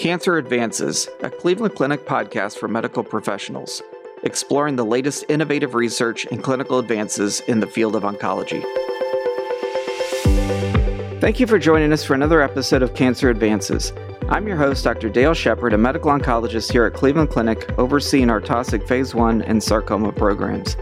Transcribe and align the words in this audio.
Cancer 0.00 0.38
Advances, 0.38 1.10
a 1.22 1.28
Cleveland 1.28 1.74
Clinic 1.74 2.06
podcast 2.06 2.56
for 2.56 2.68
medical 2.68 3.04
professionals, 3.04 3.82
exploring 4.22 4.76
the 4.76 4.82
latest 4.82 5.26
innovative 5.28 5.74
research 5.74 6.24
and 6.24 6.42
clinical 6.42 6.78
advances 6.78 7.40
in 7.40 7.60
the 7.60 7.66
field 7.66 7.94
of 7.94 8.04
oncology. 8.04 8.64
Thank 11.20 11.38
you 11.38 11.46
for 11.46 11.58
joining 11.58 11.92
us 11.92 12.02
for 12.02 12.14
another 12.14 12.40
episode 12.40 12.80
of 12.80 12.94
Cancer 12.94 13.28
Advances. 13.28 13.92
I'm 14.30 14.48
your 14.48 14.56
host, 14.56 14.84
Dr. 14.84 15.10
Dale 15.10 15.34
Shepard, 15.34 15.74
a 15.74 15.78
medical 15.78 16.10
oncologist 16.10 16.72
here 16.72 16.86
at 16.86 16.94
Cleveland 16.94 17.28
Clinic, 17.28 17.70
overseeing 17.76 18.30
our 18.30 18.40
Taussig 18.40 18.88
Phase 18.88 19.14
1 19.14 19.42
and 19.42 19.62
sarcoma 19.62 20.12
programs. 20.12 20.78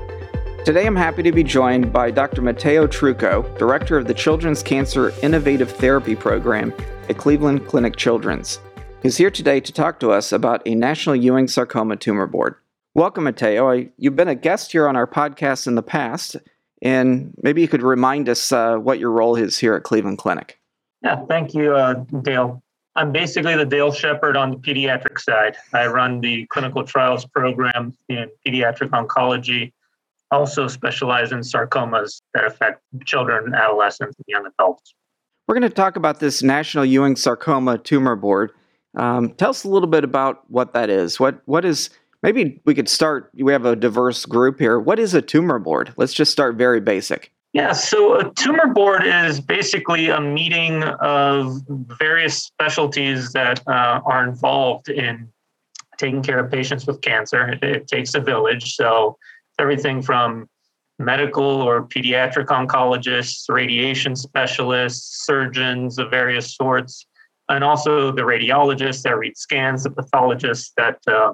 Today 0.65 0.87
I'm 0.87 0.95
happy 0.95 1.25
to 1.25 1.33
be 1.33 1.43
joined 1.43 1.93
by 1.93 2.13
Dr. 2.13 2.41
Matteo 2.41 2.87
Trucco, 2.87 3.59
Director 3.59 3.99
of 3.99 4.07
the 4.07 4.15
Children's 4.15 4.63
Cancer 4.63 5.13
Innovative 5.25 5.73
Therapy 5.73 6.15
Program 6.15 6.73
at 7.09 7.19
Cleveland 7.19 7.67
Clinic 7.67 7.97
Children's. 7.97 8.61
He's 9.01 9.17
here 9.17 9.31
today 9.31 9.61
to 9.61 9.73
talk 9.73 10.01
to 10.01 10.11
us 10.11 10.33
about 10.33 10.61
a 10.67 10.75
National 10.75 11.15
Ewing 11.15 11.47
Sarcoma 11.47 11.95
Tumor 11.95 12.27
Board. 12.27 12.57
Welcome, 12.95 13.25
Matteo. 13.25 13.71
I, 13.71 13.91
you've 13.97 14.17
been 14.17 14.27
a 14.27 14.35
guest 14.35 14.73
here 14.73 14.89
on 14.89 14.97
our 14.97 15.07
podcast 15.07 15.69
in 15.69 15.77
the 15.77 15.85
past, 15.85 16.37
and 16.83 17.33
maybe 17.41 17.61
you 17.61 17.69
could 17.69 17.85
remind 17.85 18.29
us 18.29 18.51
uh, 18.51 18.77
what 18.77 18.99
your 18.99 19.13
role 19.13 19.37
is 19.37 19.57
here 19.57 19.75
at 19.75 19.85
Cleveland 19.85 20.19
Clinic. 20.19 20.59
Yeah, 21.03 21.25
thank 21.27 21.55
you, 21.55 21.75
uh, 21.75 21.95
Dale. 22.23 22.61
I'm 22.97 23.13
basically 23.13 23.55
the 23.57 23.65
Dale 23.65 23.93
Shepard 23.93 24.37
on 24.37 24.51
the 24.51 24.57
pediatric 24.57 25.21
side. 25.21 25.57
I 25.73 25.87
run 25.87 26.21
the 26.21 26.47
clinical 26.47 26.83
trials 26.83 27.25
program 27.25 27.97
in 28.09 28.29
pediatric 28.45 28.89
oncology, 28.89 29.73
also 30.33 30.67
specialize 30.67 31.31
in 31.31 31.39
sarcomas 31.41 32.21
that 32.35 32.45
affect 32.45 32.83
children, 33.05 33.55
adolescents, 33.55 34.17
and 34.17 34.25
young 34.27 34.47
adults. 34.47 34.93
We're 35.47 35.55
going 35.55 35.71
to 35.71 35.75
talk 35.75 35.95
about 35.95 36.19
this 36.19 36.43
National 36.43 36.85
Ewing 36.85 37.15
Sarcoma 37.15 37.79
Tumor 37.79 38.17
Board. 38.17 38.51
Um, 38.97 39.31
tell 39.31 39.51
us 39.51 39.65
a 39.65 39.69
little 39.69 39.89
bit 39.89 40.05
about 40.05 40.43
what 40.49 40.73
that 40.75 40.91
is. 40.91 41.21
What 41.21 41.43
what 41.47 41.65
is 41.65 41.91
maybe 42.23 42.61
we 42.65 42.75
could 42.75 42.89
start. 42.89 43.31
We 43.35 43.53
have 43.53 43.65
a 43.65 43.77
diverse 43.77 44.25
group 44.27 44.59
here. 44.59 44.79
What 44.79 44.99
is 44.99 45.15
a 45.15 45.23
tumor 45.23 45.59
board? 45.59 45.93
Let's 45.97 46.15
just 46.15 46.33
start 46.33 46.57
very 46.57 46.81
basic. 46.81 47.33
Yeah, 47.55 47.73
so 47.73 48.21
a 48.21 48.33
tumor 48.35 48.67
board 48.75 49.07
is 49.07 49.41
basically 49.41 50.11
a 50.11 50.21
meeting 50.21 50.83
of 50.85 51.63
various 51.99 52.43
specialties 52.43 53.33
that 53.33 53.67
uh, 53.67 54.01
are 54.05 54.23
involved 54.29 54.91
in 54.91 55.31
taking 55.97 56.23
care 56.23 56.39
of 56.39 56.51
patients 56.53 56.87
with 56.87 57.01
cancer. 57.01 57.49
It, 57.49 57.63
it, 57.63 57.89
takes 57.89 58.15
a 58.15 58.21
village, 58.21 58.75
so 58.77 59.17
everything 59.59 60.03
from 60.03 60.49
medical 60.99 61.45
or 61.45 61.87
pediatric 61.87 62.47
oncologists, 62.47 63.49
radiation 63.49 64.15
specialists, 64.15 65.25
surgeons 65.25 65.99
of 65.99 66.11
various 66.11 66.55
sorts, 66.55 67.07
and 67.49 67.65
also 67.65 68.13
the 68.13 68.23
radiologists 68.23 69.03
that 69.03 69.17
read 69.17 69.37
scans, 69.37 69.85
the 69.85 69.91
pathologists 69.91 70.73
that 70.77 70.99
uh, 71.07 71.33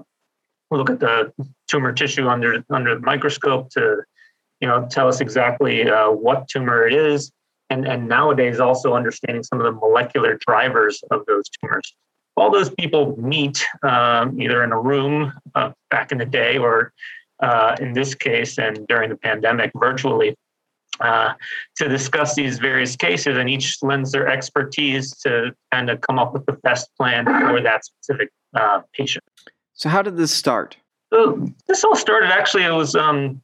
look 0.71 0.91
at 0.91 1.01
the 1.01 1.33
tumor 1.69 1.93
tissue 1.93 2.29
under 2.29 2.65
under 2.71 2.95
the 2.95 3.01
microscope 3.01 3.71
to 3.71 4.03
you 4.61 4.69
know 4.69 4.87
tell 4.91 5.09
us 5.09 5.21
exactly 5.21 5.89
uh, 5.89 6.11
what 6.11 6.49
tumor 6.49 6.87
it 6.87 6.95
is. 6.95 7.33
And 7.71 7.87
and 7.87 8.09
nowadays 8.09 8.61
also 8.61 8.95
understanding 8.95 9.43
some 9.43 9.61
of 9.61 9.65
the 9.65 9.73
molecular 9.73 10.39
drivers 10.47 11.03
of 11.11 11.25
those 11.27 11.49
tumors. 11.49 11.95
All 12.37 12.51
those 12.51 12.71
people 12.71 13.17
meet 13.21 13.65
um, 13.83 14.41
either 14.41 14.65
in 14.65 14.73
a 14.73 14.81
room 14.81 15.33
uh, 15.55 15.71
back 15.91 16.13
in 16.13 16.19
the 16.19 16.27
day 16.27 16.59
or 16.59 16.93
uh, 17.41 17.77
in 17.81 17.93
this 17.93 18.15
case 18.15 18.59
and 18.59 18.87
during 18.89 19.09
the 19.09 19.17
pandemic 19.17 19.71
virtually 19.77 20.37
uh, 21.01 21.35
to 21.77 21.89
discuss 21.89 22.35
these 22.35 22.59
various 22.59 22.97
cases 22.97 23.37
and 23.37 23.51
each 23.51 23.79
lends 23.83 24.13
their 24.13 24.29
expertise 24.29 25.17
to 25.19 25.55
kind 25.73 25.91
of 25.91 26.01
come 26.01 26.19
up 26.19 26.33
with 26.33 26.47
the 26.47 26.53
best 26.63 26.89
plan 26.97 27.25
for 27.25 27.61
that 27.61 27.85
specific 27.85 28.31
uh, 28.55 28.81
patient. 28.93 29.25
So 29.73 29.89
how 29.89 30.03
did 30.03 30.17
this 30.17 30.31
start? 30.31 30.77
So 31.13 31.49
this 31.67 31.85
all 31.85 31.97
started 31.97 32.31
actually 32.31 32.65
it 32.65 32.71
was 32.71 32.95
um, 32.95 33.41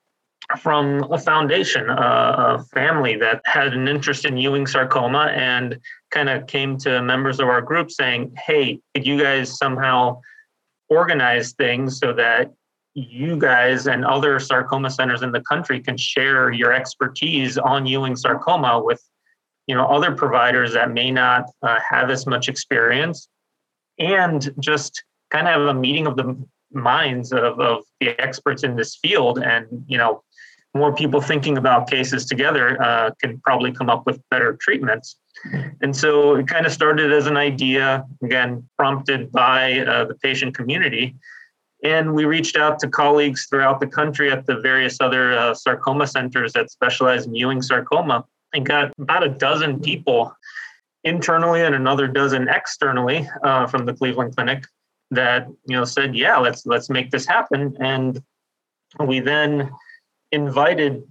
from 0.58 1.04
a 1.12 1.18
foundation, 1.18 1.90
uh, 1.90 2.58
a 2.58 2.64
family 2.74 3.16
that 3.16 3.40
had 3.44 3.72
an 3.72 3.88
interest 3.88 4.24
in 4.24 4.36
Ewing 4.36 4.66
sarcoma 4.66 5.32
and 5.34 5.78
kind 6.10 6.28
of 6.28 6.46
came 6.46 6.76
to 6.78 7.02
members 7.02 7.40
of 7.40 7.48
our 7.48 7.60
group 7.60 7.90
saying, 7.90 8.34
Hey, 8.44 8.80
could 8.94 9.06
you 9.06 9.20
guys 9.20 9.56
somehow 9.56 10.20
organize 10.88 11.52
things 11.52 11.98
so 11.98 12.12
that 12.12 12.52
you 12.94 13.36
guys 13.36 13.86
and 13.86 14.04
other 14.04 14.40
sarcoma 14.40 14.90
centers 14.90 15.22
in 15.22 15.30
the 15.30 15.40
country 15.42 15.80
can 15.80 15.96
share 15.96 16.52
your 16.52 16.72
expertise 16.72 17.56
on 17.56 17.86
Ewing 17.86 18.16
sarcoma 18.16 18.82
with 18.82 19.02
you 19.66 19.74
know 19.74 19.86
other 19.86 20.14
providers 20.14 20.72
that 20.72 20.90
may 20.90 21.10
not 21.10 21.44
uh, 21.62 21.78
have 21.88 22.10
as 22.10 22.26
much 22.26 22.48
experience 22.48 23.28
and 23.98 24.52
just 24.58 25.04
kind 25.30 25.46
of 25.46 25.54
have 25.54 25.76
a 25.76 25.78
meeting 25.78 26.06
of 26.06 26.16
the 26.16 26.36
minds 26.72 27.32
of, 27.32 27.60
of 27.60 27.82
the 28.00 28.20
experts 28.20 28.64
in 28.64 28.76
this 28.76 28.96
field 28.96 29.38
and 29.38 29.66
you 29.86 29.96
know 29.96 30.22
more 30.74 30.94
people 30.94 31.20
thinking 31.20 31.58
about 31.58 31.90
cases 31.90 32.26
together 32.26 32.80
uh, 32.80 33.10
can 33.20 33.40
probably 33.40 33.72
come 33.72 33.90
up 33.90 34.06
with 34.06 34.20
better 34.30 34.56
treatments. 34.60 35.16
And 35.80 35.96
so 35.96 36.36
it 36.36 36.46
kind 36.46 36.64
of 36.64 36.72
started 36.72 37.12
as 37.12 37.26
an 37.26 37.36
idea, 37.36 38.04
again, 38.22 38.68
prompted 38.78 39.32
by 39.32 39.80
uh, 39.80 40.04
the 40.04 40.14
patient 40.14 40.54
community. 40.54 41.16
And 41.82 42.14
we 42.14 42.24
reached 42.24 42.56
out 42.56 42.78
to 42.80 42.88
colleagues 42.88 43.46
throughout 43.46 43.80
the 43.80 43.86
country 43.86 44.30
at 44.30 44.46
the 44.46 44.60
various 44.60 44.98
other 45.00 45.32
uh, 45.32 45.54
sarcoma 45.54 46.06
centers 46.06 46.52
that 46.52 46.70
specialize 46.70 47.26
in 47.26 47.34
Ewing 47.34 47.62
sarcoma 47.62 48.24
and 48.52 48.66
got 48.66 48.92
about 48.98 49.24
a 49.24 49.28
dozen 49.28 49.80
people 49.80 50.34
internally 51.04 51.62
and 51.62 51.74
another 51.74 52.06
dozen 52.06 52.48
externally 52.48 53.28
uh, 53.42 53.66
from 53.66 53.86
the 53.86 53.94
Cleveland 53.94 54.36
Clinic 54.36 54.64
that 55.10 55.46
you 55.66 55.76
know 55.76 55.84
said, 55.84 56.14
"Yeah, 56.14 56.36
let's 56.36 56.66
let's 56.66 56.90
make 56.90 57.10
this 57.10 57.26
happen." 57.26 57.76
And 57.80 58.22
we 58.98 59.20
then 59.20 59.70
invited 60.32 61.02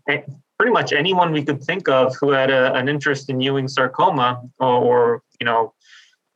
pretty 0.59 0.73
much 0.73 0.91
anyone 0.91 1.31
we 1.31 1.43
could 1.43 1.63
think 1.63 1.87
of 1.87 2.15
who 2.19 2.31
had 2.31 2.51
a, 2.51 2.73
an 2.73 2.89
interest 2.89 3.29
in 3.29 3.39
Ewing 3.39 3.69
sarcoma 3.69 4.41
or, 4.59 4.73
or, 4.73 5.23
you 5.39 5.45
know, 5.45 5.73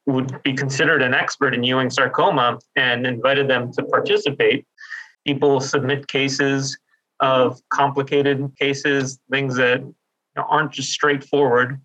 would 0.06 0.41
be 0.44 0.53
considered 0.53 1.02
an 1.02 1.14
expert 1.14 1.53
in 1.53 1.64
Ewing 1.64 1.90
sarcoma 1.90 2.59
and 2.75 3.08
invited 3.08 3.47
them 3.50 3.72
to 3.74 3.84
participate. 3.84 4.66
People 5.25 5.62
submit 5.62 6.08
cases 6.08 6.78
of 7.19 7.59
complicated 7.69 8.52
cases, 8.59 9.19
things 9.31 9.56
that 9.56 9.81
aren't 10.36 10.72
just 10.72 10.92
straightforward. 10.92 11.80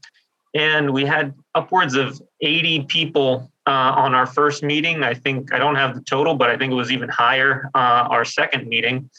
And 0.55 0.93
we 0.93 1.05
had 1.05 1.34
upwards 1.55 1.95
of 1.95 2.21
80 2.41 2.84
people 2.84 3.53
uh, 3.67 3.71
on 3.71 4.15
our 4.15 4.27
first 4.27 4.62
meeting. 4.62 5.05
I 5.05 5.15
think, 5.15 5.53
I 5.53 5.59
don't 5.59 5.77
have 5.77 5.95
the 5.95 6.01
total, 6.01 6.34
but 6.34 6.51
I 6.51 6.57
think 6.57 6.73
it 6.73 6.77
was 6.77 6.91
even 6.91 7.09
higher 7.09 7.71
uh, 7.75 8.09
our 8.11 8.25
second 8.25 8.67
meeting 8.67 9.11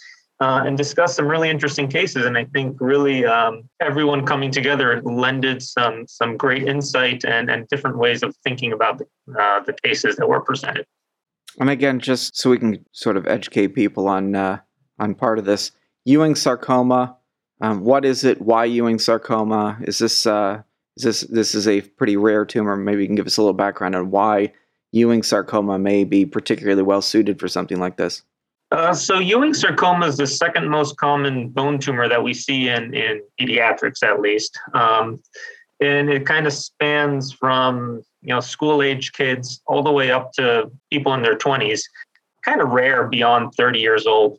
uh, 0.41 0.63
and 0.65 0.77
discuss 0.77 1.15
some 1.15 1.27
really 1.27 1.49
interesting 1.49 1.87
cases. 1.87 2.25
And 2.25 2.37
I 2.37 2.45
think 2.45 2.77
really 2.79 3.25
um, 3.25 3.69
everyone 3.81 4.25
coming 4.25 4.51
together 4.51 5.01
lended 5.01 5.61
some 5.61 6.07
some 6.07 6.37
great 6.37 6.63
insight 6.63 7.25
and, 7.25 7.49
and 7.49 7.67
different 7.67 7.97
ways 7.97 8.23
of 8.23 8.35
thinking 8.43 8.71
about 8.71 8.99
the, 8.99 9.05
uh, 9.39 9.61
the 9.61 9.73
cases 9.73 10.15
that 10.15 10.27
were 10.27 10.41
presented. 10.41 10.85
And 11.59 11.69
again, 11.69 11.99
just 11.99 12.37
so 12.37 12.51
we 12.51 12.57
can 12.57 12.85
sort 12.93 13.17
of 13.17 13.27
educate 13.27 13.69
people 13.69 14.07
on 14.07 14.35
uh, 14.35 14.59
on 14.97 15.15
part 15.15 15.39
of 15.39 15.45
this, 15.45 15.71
Ewing 16.05 16.35
sarcoma. 16.35 17.17
Um, 17.61 17.81
what 17.81 18.05
is 18.05 18.23
it? 18.23 18.41
Why 18.41 18.63
Ewing 18.65 18.99
sarcoma? 18.99 19.77
Is 19.81 19.99
this 19.99 20.25
uh, 20.25 20.61
is 20.95 21.03
this 21.03 21.21
this 21.21 21.55
is 21.55 21.67
a 21.67 21.81
pretty 21.81 22.15
rare 22.15 22.45
tumor? 22.45 22.77
Maybe 22.77 23.01
you 23.01 23.07
can 23.07 23.15
give 23.15 23.27
us 23.27 23.37
a 23.37 23.41
little 23.41 23.53
background 23.53 23.95
on 23.95 24.09
why 24.09 24.53
Ewing 24.93 25.23
sarcoma 25.23 25.77
may 25.77 26.05
be 26.05 26.25
particularly 26.25 26.81
well 26.81 27.01
suited 27.01 27.39
for 27.39 27.49
something 27.49 27.79
like 27.79 27.97
this. 27.97 28.23
Uh, 28.71 28.93
so 28.93 29.17
Ewing 29.17 29.53
sarcoma 29.53 30.05
is 30.05 30.17
the 30.17 30.27
second 30.27 30.69
most 30.69 30.97
common 30.97 31.49
bone 31.49 31.79
tumor 31.79 32.07
that 32.07 32.23
we 32.23 32.33
see 32.33 32.69
in, 32.69 32.93
in 32.93 33.21
pediatrics, 33.39 34.03
at 34.03 34.21
least. 34.21 34.59
Um, 34.73 35.21
and 35.81 36.09
it 36.09 36.25
kind 36.25 36.45
of 36.45 36.53
spans 36.53 37.31
from 37.31 38.03
you 38.21 38.33
know 38.33 38.41
school 38.41 38.81
age 38.83 39.13
kids 39.13 39.61
all 39.65 39.81
the 39.81 39.91
way 39.91 40.11
up 40.11 40.33
to 40.33 40.69
people 40.91 41.13
in 41.13 41.21
their 41.21 41.37
20s. 41.37 41.81
Kind 42.43 42.61
of 42.61 42.69
rare 42.69 43.07
beyond 43.07 43.53
30 43.55 43.79
years 43.79 44.05
old. 44.05 44.37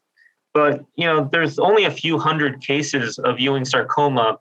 But 0.54 0.84
you 0.96 1.06
know, 1.06 1.28
there's 1.32 1.58
only 1.58 1.84
a 1.84 1.90
few 1.90 2.18
hundred 2.18 2.60
cases 2.60 3.18
of 3.18 3.40
Ewing 3.40 3.64
sarcoma 3.64 4.38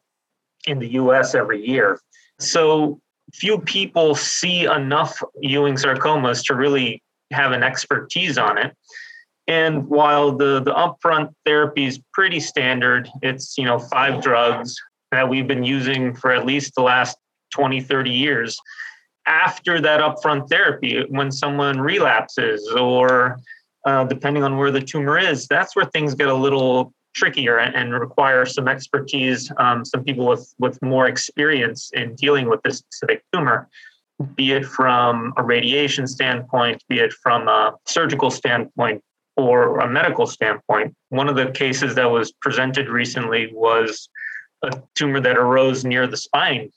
in 0.67 0.79
the 0.79 0.93
U.S. 0.93 1.35
every 1.35 1.65
year. 1.65 1.99
So 2.39 2.99
few 3.33 3.59
people 3.59 4.15
see 4.15 4.65
enough 4.65 5.21
Ewing 5.41 5.75
sarcomas 5.75 6.45
to 6.45 6.55
really 6.55 7.01
have 7.31 7.51
an 7.51 7.63
expertise 7.63 8.37
on 8.37 8.57
it. 8.57 8.75
And 9.49 9.87
while 9.87 10.31
the, 10.31 10.61
the 10.61 10.71
upfront 10.71 11.33
therapy 11.43 11.85
is 11.85 11.99
pretty 12.13 12.39
standard, 12.39 13.09
it's, 13.23 13.57
you 13.57 13.65
know, 13.65 13.79
five 13.79 14.21
drugs 14.21 14.75
that 15.11 15.27
we've 15.27 15.47
been 15.47 15.63
using 15.63 16.13
for 16.13 16.31
at 16.31 16.45
least 16.45 16.75
the 16.75 16.83
last 16.83 17.17
20, 17.55 17.81
30 17.81 18.11
years. 18.11 18.59
After 19.25 19.81
that 19.81 20.01
upfront 20.01 20.49
therapy, 20.49 21.03
when 21.09 21.31
someone 21.31 21.81
relapses 21.81 22.71
or 22.73 23.39
uh, 23.87 24.03
depending 24.03 24.43
on 24.43 24.55
where 24.55 24.69
the 24.69 24.81
tumor 24.81 25.17
is, 25.17 25.47
that's 25.47 25.75
where 25.75 25.85
things 25.85 26.13
get 26.13 26.27
a 26.27 26.33
little 26.33 26.93
trickier 27.15 27.57
and, 27.57 27.91
require 27.91 28.45
some 28.45 28.67
expertise, 28.67 29.51
um, 29.57 29.83
some 29.83 30.03
people 30.03 30.27
with, 30.27 30.53
with 30.59 30.79
more 30.83 31.07
experience 31.07 31.89
in 31.95 32.13
dealing 32.13 32.47
with 32.47 32.61
this 32.61 32.77
specific 32.77 33.23
tumor. 33.33 33.67
be 34.35 34.51
it 34.51 34.65
from 34.65 35.33
a 35.37 35.43
radiation 35.43 36.05
standpoint, 36.05 36.83
be 36.87 36.99
it 36.99 37.11
from 37.13 37.47
a 37.47 37.73
surgical 37.87 38.29
standpoint, 38.29 39.01
or 39.47 39.79
a 39.79 39.89
medical 39.89 40.27
standpoint. 40.27 40.95
One 41.09 41.29
of 41.29 41.35
the 41.35 41.51
cases 41.51 41.95
that 41.95 42.09
was 42.09 42.31
presented 42.31 42.89
recently 42.89 43.49
was 43.53 44.09
a 44.61 44.81
tumor 44.95 45.19
that 45.21 45.37
arose 45.37 45.85
near 45.85 46.07
the 46.07 46.17
spine. 46.17 46.71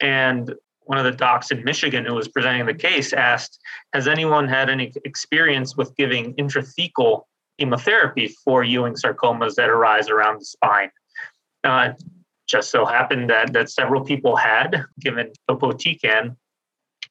And 0.00 0.54
one 0.80 0.98
of 0.98 1.04
the 1.04 1.12
docs 1.12 1.50
in 1.50 1.62
Michigan 1.64 2.04
who 2.04 2.14
was 2.14 2.28
presenting 2.28 2.66
the 2.66 2.74
case 2.74 3.12
asked, 3.12 3.58
Has 3.92 4.08
anyone 4.08 4.48
had 4.48 4.70
any 4.70 4.92
experience 5.04 5.76
with 5.76 5.94
giving 5.96 6.34
intrathecal 6.34 7.22
chemotherapy 7.58 8.28
for 8.44 8.64
Ewing 8.64 8.94
sarcomas 8.94 9.54
that 9.56 9.68
arise 9.68 10.08
around 10.08 10.40
the 10.40 10.44
spine? 10.44 10.90
Uh, 11.64 11.90
just 12.46 12.70
so 12.70 12.86
happened 12.86 13.28
that, 13.28 13.52
that 13.52 13.70
several 13.70 14.02
people 14.02 14.34
had 14.34 14.84
given 15.00 15.30
topotecan 15.48 16.36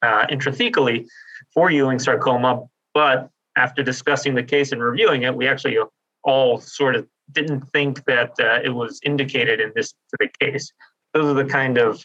uh, 0.02 0.26
intrathecally 0.26 1.06
for 1.54 1.70
Ewing 1.70 1.98
sarcoma, 1.98 2.64
but 2.94 3.30
after 3.58 3.82
discussing 3.82 4.34
the 4.34 4.42
case 4.42 4.72
and 4.72 4.82
reviewing 4.82 5.24
it, 5.24 5.34
we 5.34 5.48
actually 5.48 5.76
all 6.22 6.60
sort 6.60 6.94
of 6.94 7.06
didn't 7.32 7.62
think 7.72 8.04
that 8.04 8.32
uh, 8.40 8.60
it 8.64 8.70
was 8.70 9.00
indicated 9.02 9.60
in 9.60 9.72
this 9.74 9.88
specific 9.90 10.38
case. 10.38 10.72
Those 11.12 11.26
are 11.26 11.42
the 11.42 11.50
kind 11.50 11.76
of 11.78 12.04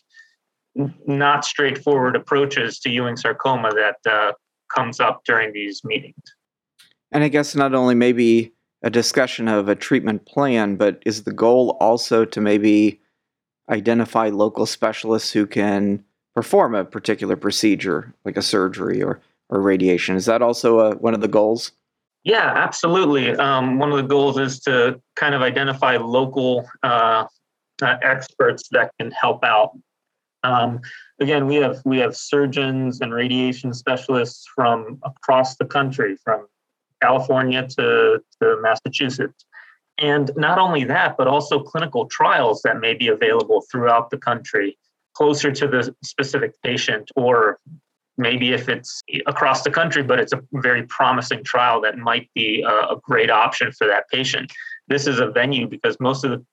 not 1.06 1.46
straightforward 1.46 2.16
approaches 2.16 2.80
to 2.80 2.90
Ewing 2.90 3.16
sarcoma 3.16 3.70
that 3.72 4.12
uh, 4.12 4.34
comes 4.74 5.00
up 5.00 5.22
during 5.26 5.54
these 5.54 5.84
meetings. 5.84 6.16
And 7.12 7.24
I 7.24 7.28
guess 7.28 7.56
not 7.56 7.76
only 7.76 7.94
maybe 7.94 8.52
a 8.82 8.90
discussion 8.90 9.48
of 9.48 9.70
a 9.70 9.76
treatment 9.76 10.26
plan, 10.26 10.76
but 10.76 11.02
is 11.06 11.24
the 11.24 11.32
goal 11.32 11.78
also 11.80 12.26
to 12.26 12.42
maybe 12.42 13.00
identify 13.70 14.30
local 14.30 14.66
specialists 14.66 15.32
who 15.32 15.46
can 15.46 16.04
perform 16.34 16.74
a 16.74 16.84
particular 16.84 17.36
procedure, 17.36 18.14
like 18.26 18.36
a 18.36 18.42
surgery 18.42 19.02
or, 19.02 19.22
or 19.54 19.62
radiation? 19.62 20.16
Is 20.16 20.26
that 20.26 20.42
also 20.42 20.80
a, 20.80 20.96
one 20.96 21.14
of 21.14 21.22
the 21.22 21.28
goals? 21.28 21.72
Yeah, 22.24 22.52
absolutely. 22.56 23.32
Um, 23.36 23.80
one 23.80 23.92
of 23.92 23.98
the 23.98 24.04
goals 24.04 24.38
is 24.38 24.60
to 24.62 25.00
kind 25.16 25.36
of 25.36 25.42
identify 25.42 25.98
local 25.98 26.68
uh, 26.82 27.26
uh, 27.82 27.98
experts 28.02 28.70
that 28.72 28.92
can 29.00 29.12
help 29.12 29.44
out. 29.44 29.78
Um, 30.44 30.82
again, 31.20 31.48
we 31.48 31.56
have 31.56 31.82
we 31.86 32.00
have 32.00 32.16
surgeons 32.16 33.02
and 33.02 33.14
radiation 33.14 33.74
specialists 33.74 34.46
from 34.56 35.00
across 35.04 35.56
the 35.58 35.66
country, 35.66 36.18
from 36.24 36.48
California 37.02 37.68
to, 37.68 38.22
to 38.42 38.58
Massachusetts. 38.62 39.46
And 39.98 40.32
not 40.36 40.58
only 40.58 40.86
that, 40.86 41.18
but 41.18 41.28
also 41.28 41.62
clinical 41.62 42.08
trials 42.08 42.62
that 42.64 42.80
may 42.80 42.94
be 42.94 43.10
available 43.10 43.64
throughout 43.70 44.10
the 44.10 44.18
country, 44.18 44.78
closer 45.14 45.52
to 45.52 45.68
the 45.68 45.96
specific 46.04 46.54
patient, 46.64 47.12
or 47.16 47.60
maybe 48.18 48.54
if 48.54 48.70
it's 48.70 49.02
across 49.26 49.64
the 49.64 49.72
country, 49.72 50.04
but 50.04 50.20
it's 50.20 50.34
a 50.34 50.42
very 50.54 50.84
promising 50.84 51.44
trial 51.44 51.82
that 51.82 51.98
might 51.98 52.30
be 52.36 52.62
a, 52.62 52.70
a 52.70 53.00
great 53.02 53.30
option 53.30 53.72
for 53.72 53.88
that 53.88 54.08
patient. 54.10 54.52
This 54.88 55.08
is 55.08 55.20
a 55.20 55.28
venue 55.28 55.68
because 55.68 55.98
most 56.00 56.24
of 56.24 56.32
the 56.32 56.46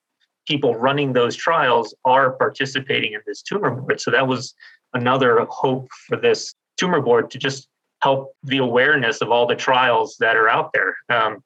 people 0.46 0.74
running 0.74 1.12
those 1.12 1.36
trials 1.36 1.94
are 2.04 2.32
participating 2.32 3.12
in 3.12 3.20
this 3.26 3.42
tumor 3.42 3.70
board. 3.70 4.00
So 4.00 4.10
that 4.10 4.26
was 4.26 4.54
another 4.94 5.46
hope 5.50 5.88
for 6.08 6.16
this 6.16 6.54
tumor 6.76 7.00
board 7.00 7.30
to 7.30 7.38
just 7.38 7.68
help 8.02 8.32
the 8.42 8.58
awareness 8.58 9.20
of 9.20 9.30
all 9.30 9.46
the 9.46 9.54
trials 9.54 10.16
that 10.20 10.36
are 10.36 10.48
out 10.48 10.70
there. 10.72 10.96
Um, 11.10 11.44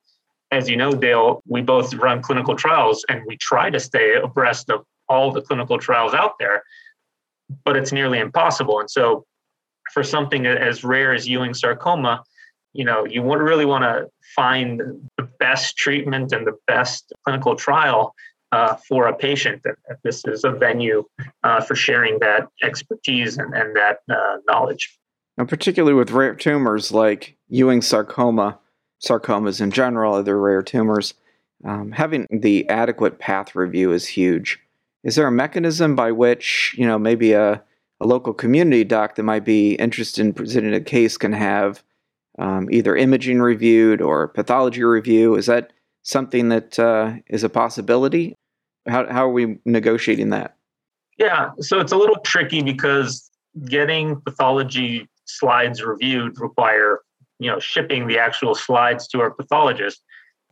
as 0.50 0.68
you 0.68 0.76
know, 0.76 0.92
Dale, 0.92 1.42
we 1.46 1.62
both 1.62 1.92
run 1.94 2.22
clinical 2.22 2.54
trials 2.54 3.04
and 3.08 3.22
we 3.26 3.36
try 3.38 3.70
to 3.70 3.80
stay 3.80 4.14
abreast 4.14 4.70
of 4.70 4.84
all 5.08 5.32
the 5.32 5.42
clinical 5.42 5.78
trials 5.78 6.14
out 6.14 6.34
there, 6.38 6.62
but 7.64 7.76
it's 7.76 7.92
nearly 7.92 8.20
impossible. 8.20 8.78
And 8.78 8.90
so, 8.90 9.26
for 9.92 10.02
something 10.02 10.46
as 10.46 10.84
rare 10.84 11.14
as 11.14 11.28
Ewing 11.28 11.54
sarcoma, 11.54 12.22
you 12.72 12.84
know, 12.84 13.04
you 13.04 13.22
would 13.22 13.40
really 13.40 13.64
want 13.64 13.84
to 13.84 14.08
find 14.34 14.80
the 15.16 15.28
best 15.38 15.76
treatment 15.76 16.32
and 16.32 16.46
the 16.46 16.56
best 16.66 17.12
clinical 17.24 17.54
trial 17.54 18.14
uh, 18.52 18.76
for 18.88 19.06
a 19.06 19.14
patient. 19.14 19.62
And 19.64 19.76
this 20.02 20.24
is 20.26 20.44
a 20.44 20.50
venue 20.50 21.04
uh, 21.42 21.60
for 21.60 21.74
sharing 21.74 22.18
that 22.20 22.48
expertise 22.62 23.38
and, 23.38 23.54
and 23.54 23.76
that 23.76 23.98
uh, 24.10 24.36
knowledge. 24.48 24.98
And 25.36 25.48
particularly 25.48 25.94
with 25.94 26.10
rare 26.10 26.34
tumors 26.34 26.92
like 26.92 27.36
Ewing 27.48 27.82
sarcoma, 27.82 28.58
sarcomas 29.04 29.60
in 29.60 29.70
general, 29.70 30.14
other 30.14 30.40
rare 30.40 30.62
tumors, 30.62 31.14
um, 31.64 31.92
having 31.92 32.26
the 32.30 32.68
adequate 32.68 33.18
path 33.18 33.54
review 33.54 33.92
is 33.92 34.06
huge. 34.06 34.60
Is 35.02 35.16
there 35.16 35.26
a 35.26 35.32
mechanism 35.32 35.94
by 35.94 36.12
which, 36.12 36.74
you 36.78 36.86
know, 36.86 36.98
maybe 36.98 37.32
a, 37.32 37.62
a 38.04 38.06
local 38.06 38.34
community 38.34 38.84
doc 38.84 39.14
that 39.14 39.22
might 39.22 39.44
be 39.44 39.74
interested 39.76 40.24
in 40.24 40.34
presenting 40.34 40.74
a 40.74 40.80
case 40.80 41.16
can 41.16 41.32
have 41.32 41.82
um, 42.38 42.68
either 42.70 42.94
imaging 42.94 43.40
reviewed 43.40 44.02
or 44.02 44.28
pathology 44.28 44.84
review? 44.84 45.34
Is 45.34 45.46
that 45.46 45.72
something 46.02 46.50
that 46.50 46.78
uh, 46.78 47.14
is 47.28 47.42
a 47.42 47.48
possibility? 47.48 48.34
How, 48.86 49.10
how 49.10 49.24
are 49.24 49.32
we 49.32 49.58
negotiating 49.64 50.28
that? 50.30 50.56
Yeah, 51.16 51.50
so 51.60 51.80
it's 51.80 51.92
a 51.92 51.96
little 51.96 52.18
tricky 52.18 52.62
because 52.62 53.30
getting 53.64 54.20
pathology 54.20 55.08
slides 55.24 55.82
reviewed 55.82 56.38
require 56.38 57.00
you 57.38 57.50
know 57.50 57.58
shipping 57.58 58.06
the 58.06 58.18
actual 58.18 58.54
slides 58.54 59.08
to 59.08 59.20
our 59.20 59.30
pathologist 59.30 60.02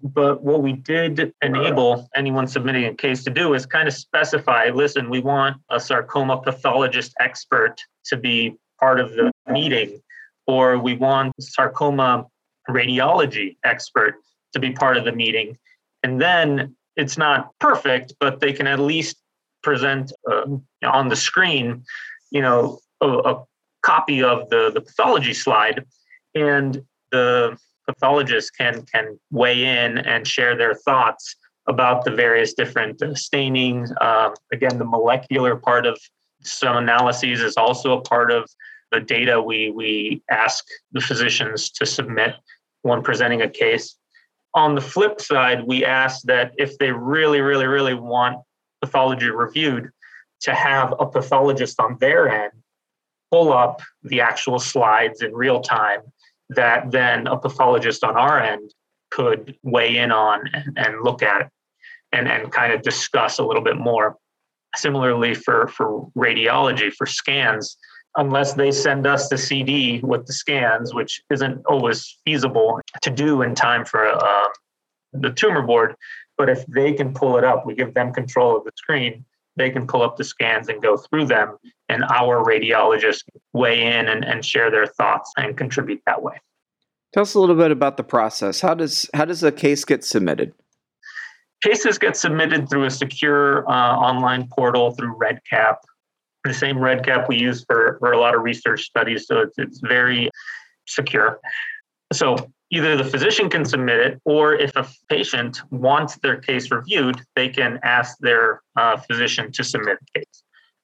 but 0.03 0.43
what 0.43 0.63
we 0.63 0.73
did 0.73 1.33
enable 1.43 2.09
anyone 2.15 2.47
submitting 2.47 2.85
a 2.87 2.95
case 2.95 3.23
to 3.25 3.31
do 3.31 3.55
is 3.55 3.67
kind 3.67 3.87
of 3.87 3.95
specify 3.95 4.69
listen 4.71 5.09
we 5.09 5.21
want 5.21 5.57
a 5.71 5.79
sarcoma 5.79 6.41
pathologist 6.41 7.15
expert 7.21 7.81
to 8.05 8.17
be 8.17 8.57
part 8.81 8.99
of 9.01 9.13
the 9.13 9.31
meeting 9.51 10.01
or 10.47 10.79
we 10.79 10.95
want 10.95 11.33
sarcoma 11.41 12.27
radiology 12.69 13.57
expert 13.65 14.15
to 14.53 14.61
be 14.61 14.71
part 14.71 14.97
of 14.97 15.05
the 15.05 15.13
meeting. 15.13 15.57
And 16.03 16.21
then 16.21 16.77
it's 16.97 17.17
not 17.17 17.51
perfect 17.59 18.13
but 18.21 18.41
they 18.41 18.53
can 18.53 18.67
at 18.67 18.79
least 18.79 19.17
present 19.63 20.13
uh, 20.31 20.45
on 20.85 21.09
the 21.09 21.17
screen 21.17 21.85
you 22.31 22.43
know 22.43 22.81
a, 23.01 23.09
a 23.09 23.45
copy 23.83 24.23
of 24.23 24.49
the, 24.49 24.71
the 24.73 24.81
pathology 24.81 25.35
slide. 25.35 25.85
And 26.35 26.83
the 27.11 27.59
pathologist 27.95 28.57
can 28.57 28.83
can 28.93 29.19
weigh 29.31 29.65
in 29.65 29.99
and 29.99 30.27
share 30.27 30.57
their 30.57 30.75
thoughts 30.75 31.37
about 31.67 32.05
the 32.05 32.11
various 32.11 32.55
different 32.55 33.01
uh, 33.03 33.15
staining. 33.15 33.87
Uh, 34.01 34.31
again, 34.53 34.79
the 34.79 34.85
molecular 34.85 35.57
part 35.57 35.87
of 35.87 35.99
some 36.43 36.77
analyses 36.77 37.41
is 37.41 37.57
also 37.57 37.99
a 37.99 38.03
part 38.03 38.33
of 38.33 38.49
the 38.91 39.01
data 39.01 39.41
we 39.41 39.71
we 39.71 40.23
ask 40.31 40.65
the 40.93 41.01
physicians 41.01 41.71
to 41.71 41.87
submit 41.87 42.35
when 42.83 43.03
presenting 43.03 43.43
a 43.43 43.49
case. 43.49 43.97
On 44.55 44.75
the 44.75 44.81
flip 44.81 45.21
side, 45.21 45.65
we 45.67 45.85
ask 45.85 46.23
that 46.25 46.53
if 46.59 46.77
they 46.77 46.93
really, 46.93 47.41
really, 47.41 47.67
really 47.67 47.95
want 47.95 48.43
pathology 48.83 49.31
reviewed, 49.31 49.91
to 50.43 50.55
have 50.55 50.93
a 50.99 51.07
pathologist 51.07 51.81
on 51.81 51.97
their 52.01 52.29
end 52.29 52.53
pull 53.31 53.53
up 53.53 53.81
the 54.03 54.21
actual 54.21 54.59
slides 54.59 55.23
in 55.23 55.33
real 55.33 55.61
time 55.61 56.01
that 56.55 56.91
then 56.91 57.27
a 57.27 57.37
pathologist 57.37 58.05
on 58.05 58.17
our 58.17 58.41
end 58.41 58.73
could 59.11 59.57
weigh 59.63 59.97
in 59.97 60.11
on 60.11 60.49
and, 60.77 61.03
look 61.03 61.23
at 61.23 61.51
and, 62.13 62.29
and 62.29 62.51
kind 62.51 62.73
of 62.73 62.83
discuss 62.83 63.39
a 63.39 63.45
little 63.45 63.63
bit 63.63 63.77
more. 63.77 64.17
Similarly, 64.75 65.35
for, 65.35 65.69
for 65.69 66.09
radiology, 66.17 66.91
for 66.93 67.07
scans, 67.07 67.77
unless 68.17 68.55
they 68.55 68.71
send 68.71 69.07
us 69.07 69.29
the 69.29 69.37
CD 69.37 70.01
with 70.03 70.27
the 70.27 70.33
scans, 70.33 70.95
which 70.95 71.21
isn't 71.31 71.63
always 71.67 72.19
feasible 72.25 72.81
to 73.03 73.11
do 73.11 73.43
in 73.43 73.55
time 73.55 73.85
for 73.85 74.07
uh, 74.07 74.49
the 75.13 75.31
tumor 75.31 75.63
board. 75.63 75.95
But 76.39 76.49
if 76.49 76.65
they 76.67 76.95
can 76.95 77.13
pull 77.13 77.37
it 77.37 77.45
up, 77.45 77.67
we 77.67 77.75
give 77.75 77.93
them 77.93 78.15
control 78.15 78.57
of 78.57 78.65
the 78.65 78.73
screen 78.77 79.27
they 79.57 79.71
can 79.71 79.87
pull 79.87 80.03
up 80.03 80.17
the 80.17 80.25
scans 80.25 80.69
and 80.69 80.83
go 80.83 80.97
through 80.97 81.27
them, 81.27 81.57
and 81.89 82.05
our 82.05 82.45
radiologists 82.45 83.23
weigh 83.53 83.83
in 83.83 84.09
and, 84.09 84.25
and 84.25 84.45
share 84.45 84.71
their 84.71 84.87
thoughts 84.87 85.33
and 85.37 85.57
contribute 85.57 86.01
that 86.07 86.23
way. 86.23 86.41
Tell 87.13 87.23
us 87.23 87.35
a 87.35 87.41
little 87.41 87.57
bit 87.57 87.71
about 87.71 87.97
the 87.97 88.05
process. 88.05 88.61
How 88.61 88.75
does 88.75 89.09
how 89.13 89.27
does 89.27 89.43
a 89.43 89.53
case 89.53 89.85
get 89.85 90.05
submitted? 90.05 90.55
Cases 91.63 91.99
get 91.99 92.17
submitted 92.17 92.69
through 92.69 92.85
a 92.85 92.91
secure 92.91 93.69
uh, 93.71 93.97
online 93.97 94.49
portal 94.49 94.93
through 94.93 95.15
REDCap, 95.17 95.77
the 96.45 96.55
same 96.55 96.77
REDCap 96.77 97.29
we 97.29 97.37
use 97.37 97.65
for, 97.65 97.99
for 98.01 98.13
a 98.13 98.19
lot 98.19 98.35
of 98.35 98.43
research 98.43 98.83
studies. 98.83 99.27
So 99.27 99.41
it's, 99.41 99.59
it's 99.59 99.79
very 99.79 100.29
secure. 100.89 101.39
So 102.13 102.37
either 102.73 102.97
the 102.97 103.05
physician 103.05 103.49
can 103.49 103.65
submit 103.65 104.01
it, 104.01 104.21
or 104.25 104.55
if 104.55 104.75
a 104.77 104.87
patient 105.09 105.61
wants 105.71 106.17
their 106.17 106.39
case 106.41 106.71
reviewed, 106.71 107.21
they 107.37 107.49
can 107.49 107.79
ask 107.85 108.17
their 108.19 108.63
uh, 108.77 108.97
physician 108.97 109.53
to 109.53 109.63
submit 109.63 109.99
the 110.01 110.21
case. 110.21 110.43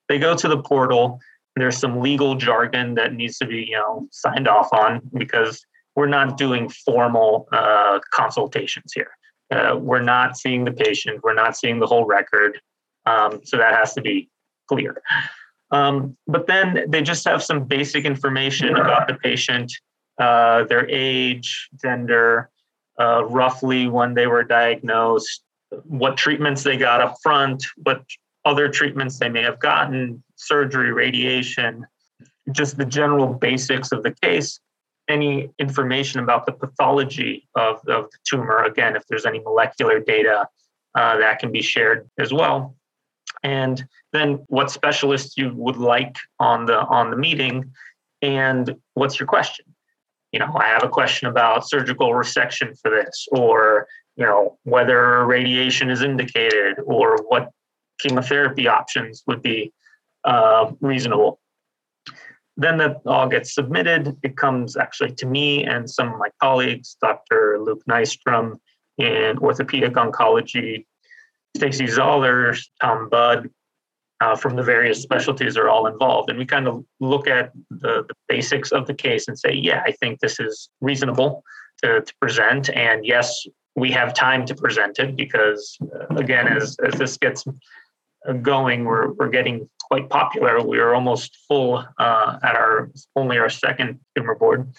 They 0.09 0.18
go 0.18 0.37
to 0.37 0.49
the 0.49 0.62
portal. 0.62 1.18
There's 1.57 1.78
some 1.78 2.00
legal 2.00 2.37
jargon 2.37 2.95
that 2.95 3.14
needs 3.14 3.38
to 3.38 3.47
be, 3.47 3.66
you 3.71 3.76
know, 3.76 4.07
signed 4.12 4.47
off 4.47 4.73
on 4.73 5.00
because 5.16 5.64
we're 5.97 6.07
not 6.07 6.37
doing 6.37 6.68
formal 6.68 7.49
uh, 7.52 7.99
consultations 8.12 8.92
here. 8.95 9.11
Uh, 9.50 9.76
we're 9.76 10.02
not 10.02 10.37
seeing 10.37 10.64
the 10.64 10.73
patient. 10.73 11.21
We're 11.25 11.35
not 11.35 11.57
seeing 11.57 11.80
the 11.80 11.87
whole 11.87 12.04
record. 12.04 12.61
Um, 13.07 13.40
so 13.45 13.57
that 13.57 13.75
has 13.75 13.95
to 13.95 14.02
be 14.02 14.28
clear. 14.68 15.02
Um, 15.71 16.16
but 16.26 16.47
then 16.47 16.85
they 16.88 17.02
just 17.02 17.26
have 17.26 17.42
some 17.42 17.64
basic 17.64 18.04
information 18.04 18.76
about 18.76 19.09
the 19.09 19.14
patient, 19.14 19.73
uh, 20.19 20.65
their 20.65 20.89
age, 20.89 21.69
gender, 21.83 22.51
uh, 23.01 23.25
roughly 23.25 23.89
when 23.89 24.15
they 24.15 24.27
were 24.27 24.43
diagnosed, 24.43 25.43
what 25.85 26.17
treatments 26.17 26.63
they 26.63 26.77
got 26.77 27.01
up 27.01 27.17
front, 27.23 27.65
what 27.77 28.03
other 28.45 28.69
treatments 28.69 29.19
they 29.19 29.29
may 29.29 29.43
have 29.43 29.61
gotten, 29.61 30.23
surgery, 30.37 30.93
radiation, 30.93 31.87
just 32.53 32.77
the 32.77 32.85
general 32.85 33.35
basics 33.35 33.93
of 33.93 34.03
the 34.03 34.15
case. 34.23 34.61
Any 35.09 35.51
information 35.59 36.21
about 36.21 36.47
the 36.47 36.53
pathology 36.53 37.49
of, 37.55 37.77
of 37.89 38.11
the 38.11 38.19
tumor, 38.29 38.65
again, 38.65 38.97
if 38.97 39.07
there's 39.09 39.27
any 39.27 39.41
molecular 39.41 40.01
data, 40.01 40.49
uh, 40.95 41.17
that 41.19 41.39
can 41.39 41.53
be 41.53 41.63
shared 41.63 42.11
as 42.19 42.33
well. 42.33 42.75
And 43.43 43.87
then 44.13 44.45
what 44.49 44.71
specialists 44.71 45.37
you 45.37 45.53
would 45.55 45.77
like 45.77 46.17
on 46.41 46.67
the 46.67 46.79
on 46.79 47.11
the 47.11 47.17
meeting, 47.17 47.73
and 48.21 48.75
what's 48.95 49.21
your 49.21 49.27
question? 49.27 49.65
You 50.33 50.41
know, 50.41 50.53
I 50.59 50.67
have 50.67 50.83
a 50.83 50.89
question 50.89 51.29
about 51.29 51.69
surgical 51.69 52.11
resection 52.11 52.79
for 52.81 52.91
this, 52.91 53.27
or 53.33 53.87
you 54.17 54.25
know 54.25 54.59
whether 54.65 55.25
radiation 55.25 55.91
is 55.91 56.03
indicated, 56.03 56.77
or 56.85 57.17
what 57.29 57.51
chemotherapy 57.99 58.69
options 58.69 59.23
would 59.27 59.43
be 59.43 59.73
uh, 60.25 60.73
reasonable. 60.81 61.41
Then 62.57 62.79
that 62.79 62.97
all 63.07 63.29
gets 63.29 63.55
submitted. 63.55 64.17
It 64.23 64.37
comes 64.37 64.77
actually 64.77 65.13
to 65.15 65.27
me 65.27 65.65
and 65.65 65.89
some 65.89 66.13
of 66.13 66.19
my 66.19 66.29
colleagues, 66.43 66.97
Dr. 67.01 67.59
Luke 67.61 67.83
Nystrom 67.89 68.59
in 68.99 69.39
orthopedic 69.39 69.93
oncology, 69.93 70.85
Stacy 71.57 71.87
Zahler, 71.87 72.59
Tom 72.81 73.09
Budd, 73.09 73.49
uh, 74.21 74.37
from 74.37 74.57
the 74.57 74.63
various 74.63 75.03
specialties 75.03 75.57
are 75.57 75.69
all 75.69 75.87
involved. 75.87 76.31
And 76.31 76.39
we 76.39 76.47
kind 76.47 76.67
of 76.67 76.85
look 77.01 77.29
at 77.29 77.53
the, 77.71 78.05
the 78.09 78.15
basics 78.29 78.73
of 78.73 78.87
the 78.87 78.95
case 78.95 79.29
and 79.29 79.39
say, 79.39 79.53
yeah, 79.53 79.83
I 79.87 79.93
think 79.93 80.21
this 80.21 80.41
is 80.41 80.69
reasonable 80.81 81.45
to, 81.83 82.01
to 82.01 82.15
present. 82.21 82.71
And 82.71 83.07
yes, 83.07 83.47
we 83.77 83.91
have 83.93 84.13
time 84.15 84.45
to 84.47 84.55
present 84.55 84.99
it 84.99 85.17
because, 85.17 85.79
uh, 85.83 86.17
again, 86.17 86.49
as, 86.49 86.77
as 86.85 86.95
this 86.95 87.17
gets 87.17 87.45
going, 88.43 88.85
we're, 88.85 89.13
we're 89.13 89.29
getting 89.29 89.69
quite 89.89 90.11
popular. 90.11 90.61
We 90.61 90.79
are 90.79 90.95
almost 90.95 91.37
full 91.49 91.85
uh, 91.99 92.39
at 92.43 92.55
our 92.55 92.91
only 93.17 93.39
our 93.39 93.49
second 93.49 94.01
tumor 94.17 94.35
board. 94.35 94.71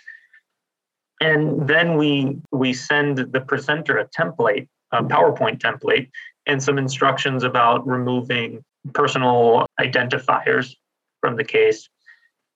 And 1.22 1.68
then 1.68 1.98
we 1.98 2.38
we 2.52 2.74
send 2.74 3.18
the 3.18 3.42
presenter 3.42 3.98
a 3.98 4.08
template, 4.08 4.68
a 4.92 5.04
PowerPoint 5.04 5.60
template, 5.60 6.10
and 6.46 6.62
some 6.62 6.78
instructions 6.78 7.44
about 7.44 7.86
removing 7.88 8.64
personal 8.94 9.66
identifiers 9.80 10.76
from 11.22 11.36
the 11.36 11.44
case. 11.44 11.90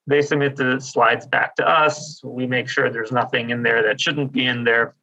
They 0.06 0.22
submit 0.22 0.56
the 0.56 0.80
slides 0.80 1.26
back 1.26 1.56
to 1.56 1.68
us. 1.68 2.20
We 2.22 2.46
make 2.46 2.68
sure 2.68 2.90
there's 2.90 3.12
nothing 3.12 3.50
in 3.50 3.62
there 3.62 3.82
that 3.82 4.00
shouldn't 4.00 4.32
be 4.32 4.46
in 4.46 4.64
there. 4.64 4.94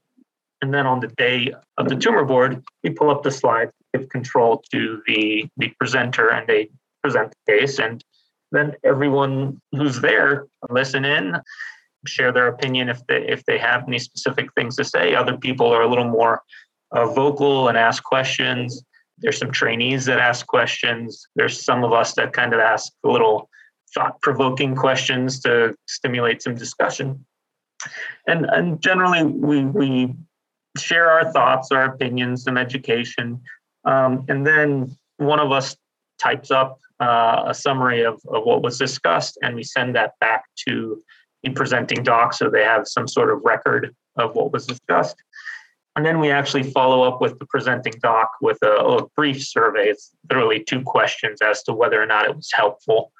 And 0.61 0.73
then 0.73 0.85
on 0.85 0.99
the 0.99 1.07
day 1.07 1.53
of 1.77 1.89
the 1.89 1.95
tumor 1.95 2.23
board, 2.23 2.63
we 2.83 2.91
pull 2.91 3.09
up 3.09 3.23
the 3.23 3.31
slides, 3.31 3.71
give 3.93 4.09
control 4.09 4.63
to 4.71 5.01
the, 5.07 5.47
the 5.57 5.69
presenter, 5.79 6.29
and 6.29 6.47
they 6.47 6.69
present 7.01 7.33
the 7.45 7.53
case. 7.53 7.79
And 7.79 8.03
then 8.51 8.75
everyone 8.83 9.59
who's 9.71 10.01
there 10.01 10.45
listen 10.69 11.03
in, 11.03 11.37
share 12.05 12.31
their 12.31 12.47
opinion 12.47 12.89
if 12.89 13.05
they 13.07 13.27
if 13.27 13.45
they 13.45 13.57
have 13.57 13.87
any 13.87 13.99
specific 13.99 14.53
things 14.53 14.75
to 14.75 14.83
say. 14.83 15.15
Other 15.15 15.37
people 15.37 15.67
are 15.67 15.81
a 15.81 15.87
little 15.87 16.09
more 16.09 16.41
uh, 16.91 17.07
vocal 17.07 17.67
and 17.67 17.77
ask 17.77 18.03
questions. 18.03 18.83
There's 19.21 19.37
some 19.37 19.51
trainees 19.51 20.05
that 20.05 20.19
ask 20.19 20.45
questions. 20.47 21.27
There's 21.35 21.63
some 21.63 21.83
of 21.83 21.93
us 21.93 22.13
that 22.15 22.33
kind 22.33 22.53
of 22.53 22.59
ask 22.59 22.91
little 23.03 23.49
thought 23.93 24.21
provoking 24.21 24.75
questions 24.75 25.39
to 25.41 25.75
stimulate 25.87 26.41
some 26.41 26.55
discussion. 26.55 27.25
And, 28.27 28.45
and 28.45 28.81
generally, 28.81 29.23
we, 29.23 29.65
we 29.65 30.13
share 30.77 31.09
our 31.09 31.31
thoughts, 31.31 31.71
our 31.71 31.85
opinions, 31.85 32.43
some 32.43 32.57
education. 32.57 33.41
Um, 33.85 34.25
and 34.29 34.45
then 34.45 34.95
one 35.17 35.39
of 35.39 35.51
us 35.51 35.75
types 36.19 36.51
up 36.51 36.79
uh, 36.99 37.43
a 37.47 37.53
summary 37.53 38.03
of, 38.03 38.21
of 38.27 38.43
what 38.43 38.61
was 38.61 38.77
discussed, 38.77 39.37
and 39.41 39.55
we 39.55 39.63
send 39.63 39.95
that 39.95 40.13
back 40.19 40.43
to 40.67 41.01
the 41.43 41.49
presenting 41.49 42.03
doc 42.03 42.33
so 42.33 42.49
they 42.49 42.63
have 42.63 42.87
some 42.87 43.07
sort 43.07 43.31
of 43.31 43.41
record 43.43 43.95
of 44.17 44.35
what 44.35 44.53
was 44.53 44.67
discussed. 44.67 45.15
And 45.95 46.05
then 46.05 46.19
we 46.19 46.31
actually 46.31 46.63
follow 46.63 47.03
up 47.03 47.19
with 47.19 47.37
the 47.39 47.45
presenting 47.45 47.93
doc 48.01 48.31
with 48.41 48.57
a, 48.63 48.71
a, 48.71 49.07
brief 49.09 49.43
survey. 49.43 49.89
It's 49.89 50.11
literally 50.29 50.63
two 50.63 50.81
questions 50.81 51.41
as 51.41 51.63
to 51.63 51.73
whether 51.73 52.01
or 52.01 52.05
not 52.05 52.25
it 52.25 52.35
was 52.35 52.49
helpful 52.53 53.11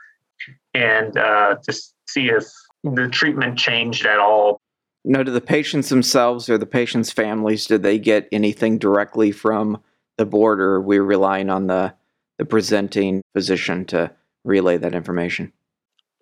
and 0.74 1.18
uh, 1.18 1.58
to 1.63 1.74
see 2.08 2.30
if 2.30 2.46
the 2.84 3.10
treatment 3.10 3.58
changed 3.58 4.06
at 4.06 4.20
all. 4.20 4.62
Now, 5.04 5.24
do 5.24 5.32
the 5.32 5.42
patients 5.42 5.90
themselves 5.90 6.48
or 6.48 6.58
the 6.58 6.66
patients' 6.66 7.12
families, 7.12 7.68
did 7.68 7.84
they 7.84 8.00
get 8.00 8.30
anything 8.32 8.78
directly 8.78 9.32
from 9.32 9.82
the 10.18 10.25
board 10.25 10.62
or 10.62 10.75
are 10.75 10.82
we 10.82 11.00
relying 11.00 11.50
on 11.50 11.68
the, 11.68 11.94
the 12.38 12.46
presenting 12.46 13.22
physician 13.34 13.84
to 13.86 14.12
relay 14.44 14.78
that 14.78 14.96
information? 14.96 15.51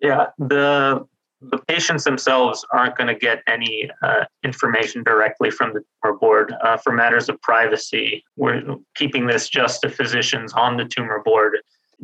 Yeah, 0.00 0.26
the 0.38 1.06
the 1.40 1.58
patients 1.58 2.04
themselves 2.04 2.64
aren't 2.72 2.96
going 2.96 3.08
to 3.08 3.14
get 3.14 3.42
any 3.46 3.90
uh, 4.02 4.24
information 4.44 5.02
directly 5.02 5.50
from 5.50 5.72
the 5.72 5.82
tumor 6.02 6.18
board 6.18 6.54
uh, 6.62 6.76
for 6.76 6.92
matters 6.92 7.28
of 7.28 7.40
privacy. 7.40 8.24
We're 8.36 8.62
keeping 8.94 9.26
this 9.26 9.48
just 9.48 9.80
to 9.82 9.88
physicians 9.88 10.52
on 10.52 10.76
the 10.76 10.84
tumor 10.84 11.22
board. 11.24 11.58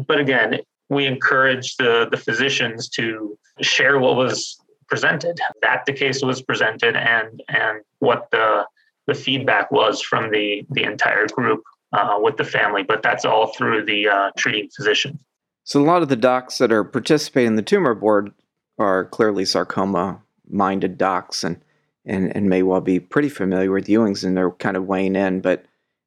But 0.06 0.20
again, 0.20 0.60
we 0.88 1.06
encourage 1.06 1.76
the, 1.76 2.08
the 2.10 2.16
physicians 2.16 2.88
to 2.90 3.38
share 3.60 3.98
what 3.98 4.16
was 4.16 4.58
presented, 4.88 5.40
that 5.62 5.84
the 5.86 5.92
case 5.92 6.22
was 6.22 6.40
presented, 6.42 6.96
and 6.96 7.42
and 7.48 7.80
what 7.98 8.28
the 8.30 8.64
the 9.06 9.14
feedback 9.14 9.70
was 9.70 10.00
from 10.00 10.30
the 10.30 10.64
the 10.70 10.84
entire 10.84 11.26
group 11.26 11.62
uh, 11.92 12.18
with 12.20 12.36
the 12.36 12.44
family. 12.44 12.84
But 12.84 13.02
that's 13.02 13.24
all 13.24 13.52
through 13.54 13.84
the 13.84 14.08
uh, 14.08 14.30
treating 14.38 14.68
physician. 14.74 15.18
So 15.64 15.80
a 15.80 15.84
lot 15.84 16.02
of 16.02 16.08
the 16.08 16.16
docs 16.16 16.58
that 16.58 16.70
are 16.70 16.84
participating 16.84 17.48
in 17.48 17.56
the 17.56 17.62
tumor 17.62 17.94
board 17.94 18.32
are 18.78 19.06
clearly 19.06 19.44
sarcoma 19.44 20.20
minded 20.48 20.98
docs 20.98 21.42
and, 21.44 21.60
and, 22.04 22.34
and 22.36 22.48
may 22.48 22.62
well 22.62 22.80
be 22.80 23.00
pretty 23.00 23.28
familiar 23.28 23.70
with 23.72 23.88
Ewing's 23.88 24.24
and 24.24 24.36
they're 24.36 24.50
kind 24.52 24.76
of 24.76 24.86
weighing 24.86 25.16
in. 25.16 25.40
But 25.40 25.64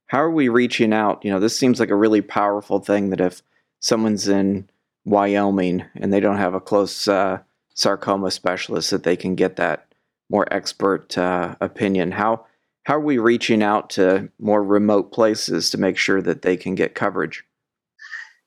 how 0.07 0.19
are 0.19 0.31
we 0.31 0.49
reaching 0.49 0.93
out? 0.93 1.23
You 1.23 1.31
know, 1.31 1.39
this 1.39 1.57
seems 1.57 1.79
like 1.79 1.89
a 1.89 1.95
really 1.95 2.21
powerful 2.21 2.79
thing 2.79 3.09
that 3.09 3.21
if 3.21 3.41
someone's 3.79 4.27
in 4.27 4.69
Wyoming 5.05 5.85
and 5.95 6.11
they 6.11 6.19
don't 6.19 6.37
have 6.37 6.53
a 6.53 6.59
close 6.59 7.07
uh, 7.07 7.39
sarcoma 7.73 8.31
specialist, 8.31 8.91
that 8.91 9.03
they 9.03 9.15
can 9.15 9.35
get 9.35 9.55
that 9.57 9.85
more 10.29 10.51
expert 10.51 11.17
uh, 11.17 11.55
opinion. 11.61 12.11
How 12.11 12.45
how 12.83 12.95
are 12.95 13.01
we 13.01 13.17
reaching 13.19 13.61
out 13.61 13.91
to 13.91 14.29
more 14.39 14.63
remote 14.63 15.11
places 15.11 15.69
to 15.69 15.77
make 15.77 15.97
sure 15.97 16.21
that 16.21 16.41
they 16.41 16.57
can 16.57 16.75
get 16.75 16.95
coverage? 16.95 17.43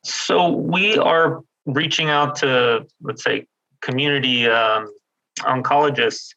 So 0.05 0.49
we 0.51 0.99
are 0.99 1.43
reaching 1.67 2.11
out 2.11 2.35
to 2.37 2.87
let's 3.03 3.23
say 3.23 3.47
community 3.83 4.47
um, 4.47 4.93
oncologists 5.41 6.35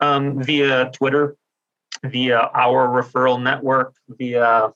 um, 0.00 0.42
via 0.42 0.90
Twitter, 0.92 1.36
via 2.04 2.50
our 2.54 2.88
referral 2.88 3.40
network, 3.42 3.94
via 4.08 4.70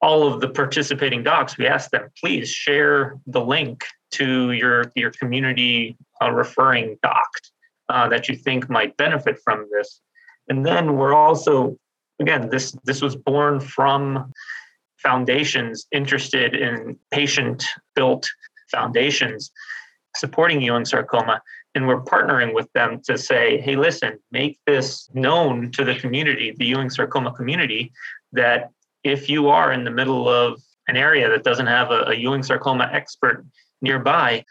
all 0.00 0.26
of 0.26 0.40
the 0.40 0.48
participating 0.48 1.22
docs. 1.22 1.56
We 1.56 1.66
ask 1.66 1.90
them, 1.90 2.08
please 2.20 2.48
share 2.50 3.18
the 3.26 3.40
link 3.40 3.84
to 4.12 4.52
your, 4.52 4.92
your 4.94 5.10
community 5.10 5.96
uh, 6.22 6.30
referring 6.30 6.98
doc 7.02 7.28
uh, 7.88 8.08
that 8.08 8.28
you 8.28 8.36
think 8.36 8.68
might 8.68 8.96
benefit 8.96 9.38
from 9.42 9.66
this. 9.72 10.00
And 10.48 10.64
then 10.64 10.96
we're 10.96 11.14
also, 11.14 11.76
again, 12.20 12.50
this, 12.50 12.76
this 12.84 13.00
was 13.02 13.16
born 13.16 13.60
from 13.60 14.32
foundations 14.98 15.86
interested 15.92 16.54
in 16.54 16.98
patient 17.10 17.64
built 17.94 18.28
foundations 18.70 19.50
supporting 20.18 20.60
Ewing 20.60 20.84
sarcoma. 20.84 21.40
And 21.74 21.86
we're 21.86 22.00
partnering 22.00 22.54
with 22.54 22.72
them 22.72 23.00
to 23.04 23.18
say, 23.18 23.60
hey, 23.60 23.76
listen, 23.76 24.18
make 24.32 24.58
this 24.66 25.10
known 25.12 25.70
to 25.72 25.84
the 25.84 25.94
community, 25.94 26.54
the 26.56 26.66
Ewing 26.66 26.90
sarcoma 26.90 27.32
community, 27.32 27.92
that 28.32 28.70
if 29.04 29.28
you 29.28 29.48
are 29.48 29.72
in 29.72 29.84
the 29.84 29.90
middle 29.90 30.28
of 30.28 30.60
an 30.88 30.96
area 30.96 31.28
that 31.28 31.44
doesn't 31.44 31.66
have 31.66 31.90
a, 31.90 32.04
a 32.04 32.14
Ewing 32.14 32.42
sarcoma 32.42 32.88
expert 32.92 33.44
nearby, 33.82 34.44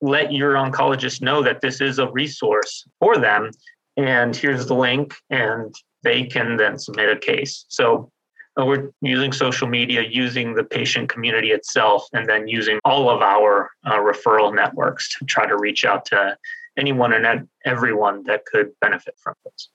let 0.00 0.32
your 0.32 0.54
oncologist 0.54 1.22
know 1.22 1.42
that 1.42 1.60
this 1.60 1.80
is 1.80 1.98
a 1.98 2.10
resource 2.10 2.84
for 2.98 3.18
them. 3.18 3.50
And 3.96 4.34
here's 4.34 4.66
the 4.66 4.74
link, 4.74 5.14
and 5.30 5.72
they 6.02 6.24
can 6.24 6.56
then 6.56 6.78
submit 6.78 7.08
a 7.08 7.18
case. 7.18 7.64
So 7.68 8.10
we're 8.56 8.90
using 9.00 9.32
social 9.32 9.66
media, 9.66 10.04
using 10.08 10.54
the 10.54 10.64
patient 10.64 11.08
community 11.08 11.50
itself, 11.50 12.06
and 12.12 12.28
then 12.28 12.46
using 12.46 12.78
all 12.84 13.10
of 13.10 13.20
our 13.20 13.70
uh, 13.84 13.94
referral 13.94 14.54
networks 14.54 15.16
to 15.18 15.24
try 15.24 15.46
to 15.46 15.56
reach 15.56 15.84
out 15.84 16.04
to 16.06 16.36
anyone 16.78 17.12
and 17.12 17.48
everyone 17.64 18.22
that 18.24 18.46
could 18.46 18.70
benefit 18.80 19.14
from 19.18 19.34
this. 19.44 19.68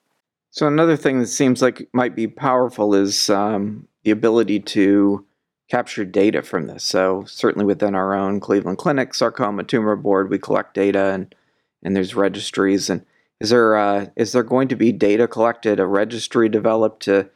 So, 0.50 0.66
another 0.66 0.96
thing 0.96 1.20
that 1.20 1.26
seems 1.26 1.60
like 1.60 1.88
might 1.92 2.16
be 2.16 2.26
powerful 2.26 2.94
is 2.94 3.28
um, 3.28 3.86
the 4.04 4.10
ability 4.10 4.60
to 4.60 5.24
capture 5.70 6.04
data 6.04 6.42
from 6.42 6.66
this. 6.66 6.82
So 6.82 7.24
certainly 7.26 7.64
within 7.64 7.94
our 7.94 8.12
own 8.12 8.40
Cleveland 8.40 8.78
Clinic 8.78 9.14
Sarcoma 9.14 9.62
Tumor 9.62 9.96
Board, 9.96 10.28
we 10.28 10.38
collect 10.38 10.74
data 10.74 11.12
and 11.12 11.34
and 11.82 11.96
there's 11.96 12.14
registries. 12.14 12.90
And 12.90 13.06
is 13.38 13.50
there 13.50 13.76
uh, 13.76 14.06
is 14.16 14.32
there 14.32 14.42
going 14.42 14.68
to 14.68 14.76
be 14.76 14.92
data 14.92 15.28
collected, 15.28 15.78
a 15.78 15.86
registry 15.86 16.48
developed 16.48 17.02
to 17.04 17.30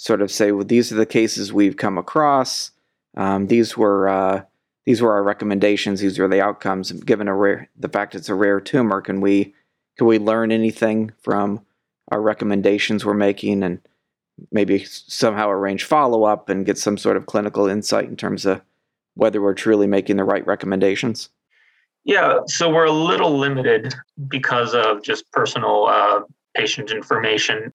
sort 0.00 0.22
of 0.22 0.30
say, 0.30 0.50
well, 0.50 0.64
these 0.64 0.90
are 0.90 0.94
the 0.94 1.04
cases 1.04 1.52
we've 1.52 1.76
come 1.76 1.98
across. 1.98 2.70
Um, 3.18 3.48
these 3.48 3.76
were 3.76 4.08
uh, 4.08 4.42
these 4.86 5.02
were 5.02 5.12
our 5.12 5.22
recommendations. 5.22 6.00
These 6.00 6.18
were 6.18 6.26
the 6.26 6.40
outcomes. 6.40 6.90
Given 6.90 7.28
a 7.28 7.36
rare, 7.36 7.68
the 7.78 7.88
fact 7.88 8.14
it's 8.14 8.30
a 8.30 8.34
rare 8.34 8.60
tumor, 8.60 9.02
can 9.02 9.20
we 9.20 9.52
can 9.98 10.06
we 10.06 10.18
learn 10.18 10.52
anything 10.52 11.12
from 11.20 11.60
our 12.10 12.22
recommendations 12.22 13.04
we're 13.04 13.12
making 13.12 13.62
and 13.62 13.78
maybe 14.50 14.84
somehow 14.84 15.50
arrange 15.50 15.84
follow 15.84 16.24
up 16.24 16.48
and 16.48 16.64
get 16.64 16.78
some 16.78 16.96
sort 16.96 17.18
of 17.18 17.26
clinical 17.26 17.68
insight 17.68 18.06
in 18.06 18.16
terms 18.16 18.46
of 18.46 18.62
whether 19.16 19.42
we're 19.42 19.52
truly 19.52 19.86
making 19.86 20.16
the 20.16 20.24
right 20.24 20.46
recommendations? 20.46 21.28
Yeah, 22.04 22.38
so 22.46 22.70
we're 22.70 22.86
a 22.86 22.90
little 22.90 23.36
limited 23.36 23.94
because 24.28 24.74
of 24.74 25.02
just 25.02 25.30
personal 25.30 25.88
uh, 25.88 26.20
patient 26.54 26.90
information. 26.90 27.70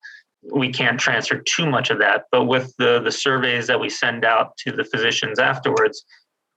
We 0.52 0.72
can't 0.72 0.98
transfer 0.98 1.38
too 1.38 1.66
much 1.66 1.90
of 1.90 1.98
that, 1.98 2.24
but 2.30 2.44
with 2.44 2.74
the 2.78 3.00
the 3.00 3.12
surveys 3.12 3.66
that 3.66 3.80
we 3.80 3.88
send 3.88 4.24
out 4.24 4.56
to 4.58 4.72
the 4.72 4.84
physicians 4.84 5.38
afterwards, 5.38 6.04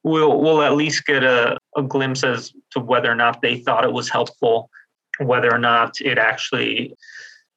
we'll 0.03 0.39
we'll 0.39 0.61
at 0.61 0.75
least 0.75 1.05
get 1.05 1.23
a, 1.23 1.57
a 1.75 1.83
glimpse 1.83 2.23
as 2.23 2.53
to 2.71 2.79
whether 2.79 3.11
or 3.11 3.15
not 3.15 3.41
they 3.41 3.57
thought 3.57 3.83
it 3.83 3.93
was 3.93 4.09
helpful, 4.09 4.69
whether 5.19 5.53
or 5.53 5.59
not 5.59 5.99
it 6.01 6.17
actually 6.17 6.95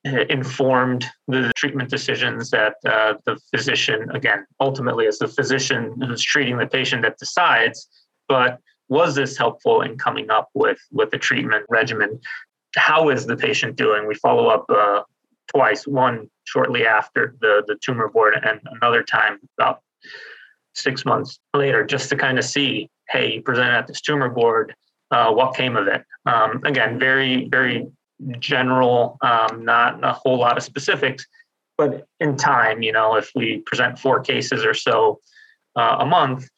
uh, 0.05 0.25
informed 0.31 1.07
the 1.29 1.53
treatment 1.55 1.89
decisions 1.89 2.51
that 2.51 2.75
uh, 2.85 3.15
the 3.25 3.39
physician, 3.55 4.11
again, 4.11 4.45
ultimately 4.59 5.05
it's 5.05 5.21
the 5.21 5.29
physician 5.29 5.95
who's 6.01 6.23
treating 6.23 6.57
the 6.59 6.67
patient 6.67 7.03
that 7.03 7.17
decides, 7.19 7.89
but 8.27 8.59
was 8.89 9.15
this 9.15 9.37
helpful 9.37 9.81
in 9.81 9.97
coming 9.97 10.29
up 10.29 10.49
with, 10.55 10.81
with 10.91 11.13
the 11.13 11.19
treatment 11.19 11.65
regimen? 11.69 12.19
How 12.75 13.11
is 13.11 13.27
the 13.27 13.37
patient 13.37 13.77
doing? 13.77 14.09
We 14.09 14.17
follow 14.17 14.49
up 14.49 14.65
uh, 14.69 15.03
twice, 15.55 15.87
one 15.87 16.29
shortly 16.45 16.87
after 16.87 17.37
the, 17.41 17.63
the 17.67 17.77
tumor 17.77 18.09
board 18.09 18.35
and 18.43 18.61
another 18.81 19.03
time 19.03 19.39
about 19.59 19.81
six 20.75 21.05
months 21.05 21.39
later, 21.55 21.85
just 21.85 22.09
to 22.09 22.17
kind 22.17 22.39
of 22.39 22.45
see, 22.45 22.89
hey, 23.09 23.35
you 23.35 23.43
presented 23.43 23.75
at 23.75 23.87
this 23.87 24.01
tumor 24.01 24.29
board, 24.29 24.75
uh, 25.11 25.31
what 25.31 25.55
came 25.55 25.77
of 25.77 25.87
it? 25.87 26.03
Um, 26.27 26.61
again, 26.65 26.99
very, 26.99 27.49
very 27.49 27.87
general, 28.39 29.19
um, 29.23 29.65
not 29.65 30.03
a 30.03 30.13
whole 30.13 30.39
lot 30.39 30.57
of 30.57 30.63
specifics, 30.63 31.27
but 31.77 32.07
in 32.21 32.37
time, 32.37 32.83
you 32.83 32.93
know, 32.93 33.17
if 33.17 33.31
we 33.35 33.59
present 33.67 33.99
four 33.99 34.21
cases 34.21 34.65
or 34.65 34.75
so 34.75 35.21
uh, 35.77 35.97
a 36.01 36.07
month, 36.07 36.49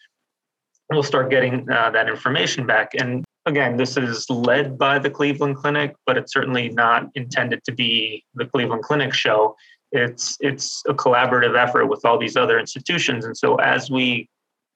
we'll 0.91 1.03
start 1.03 1.31
getting 1.31 1.69
uh, 1.71 1.91
that 1.91 2.09
information 2.09 2.67
back. 2.67 2.93
And 2.95 3.25
again, 3.47 3.77
this 3.77 3.97
is 3.97 4.29
led 4.31 4.79
by 4.79 4.99
the 4.99 5.11
Cleveland 5.11 5.57
Clinic, 5.57 5.95
but 6.07 6.17
it's 6.17 6.33
certainly 6.33 6.69
not 6.71 7.09
intended 7.15 7.63
to 7.65 7.73
be 7.73 8.25
the 8.35 8.47
Cleveland 8.47 8.83
Clinic 8.83 9.13
show. 9.15 9.57
It's 9.93 10.37
it's 10.41 10.83
a 10.89 10.95
collaborative 10.95 11.57
effort 11.57 11.87
with 11.87 12.05
all 12.05 12.19
these 12.19 12.37
other 12.37 12.59
institutions, 12.59 13.25
and 13.25 13.37
so 13.37 13.57
as 13.57 13.91
we 13.91 14.29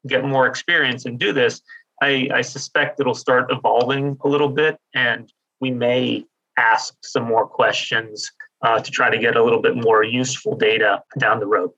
get 0.07 0.25
more 0.25 0.47
experience 0.47 1.07
and 1.07 1.19
do 1.19 1.33
this, 1.33 1.61
I, 2.01 2.29
I 2.33 2.41
suspect 2.43 3.01
it'll 3.01 3.15
start 3.15 3.51
evolving 3.51 4.17
a 4.23 4.29
little 4.29 4.49
bit, 4.49 4.79
and 4.95 5.33
we 5.61 5.71
may 5.71 6.25
ask 6.57 6.95
some 7.03 7.25
more 7.25 7.47
questions 7.47 8.31
uh, 8.63 8.81
to 8.81 8.91
try 8.91 9.11
to 9.11 9.19
get 9.19 9.37
a 9.37 9.43
little 9.43 9.61
bit 9.61 9.77
more 9.77 10.05
useful 10.05 10.57
data 10.57 11.03
down 11.19 11.41
the 11.41 11.47
road. 11.47 11.71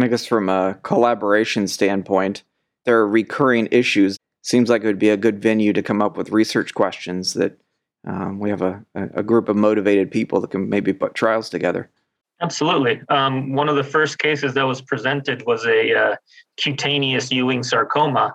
I 0.00 0.08
guess 0.08 0.26
from 0.26 0.48
a 0.48 0.78
collaboration 0.82 1.68
standpoint, 1.68 2.42
there 2.84 2.98
are 2.98 3.08
recurring 3.08 3.68
issues. 3.70 4.16
Seems 4.44 4.68
like 4.68 4.82
it 4.82 4.86
would 4.86 4.98
be 4.98 5.08
a 5.08 5.16
good 5.16 5.40
venue 5.40 5.72
to 5.72 5.82
come 5.82 6.02
up 6.02 6.18
with 6.18 6.28
research 6.28 6.74
questions 6.74 7.32
that 7.32 7.58
um, 8.06 8.38
we 8.38 8.50
have 8.50 8.60
a, 8.60 8.84
a 8.94 9.22
group 9.22 9.48
of 9.48 9.56
motivated 9.56 10.10
people 10.10 10.38
that 10.42 10.50
can 10.50 10.68
maybe 10.68 10.92
put 10.92 11.14
trials 11.14 11.48
together. 11.48 11.90
Absolutely. 12.42 13.00
Um, 13.08 13.54
one 13.54 13.70
of 13.70 13.76
the 13.76 13.82
first 13.82 14.18
cases 14.18 14.52
that 14.52 14.64
was 14.64 14.82
presented 14.82 15.46
was 15.46 15.64
a 15.64 15.94
uh, 15.94 16.16
cutaneous 16.58 17.32
Ewing 17.32 17.62
sarcoma. 17.62 18.34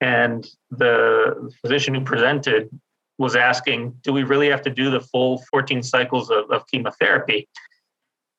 And 0.00 0.46
the 0.70 1.52
physician 1.60 1.92
who 1.92 2.02
presented 2.02 2.70
was 3.18 3.34
asking, 3.34 3.96
do 4.02 4.12
we 4.12 4.22
really 4.22 4.48
have 4.48 4.62
to 4.62 4.70
do 4.70 4.92
the 4.92 5.00
full 5.00 5.42
14 5.50 5.82
cycles 5.82 6.30
of, 6.30 6.48
of 6.52 6.64
chemotherapy? 6.68 7.48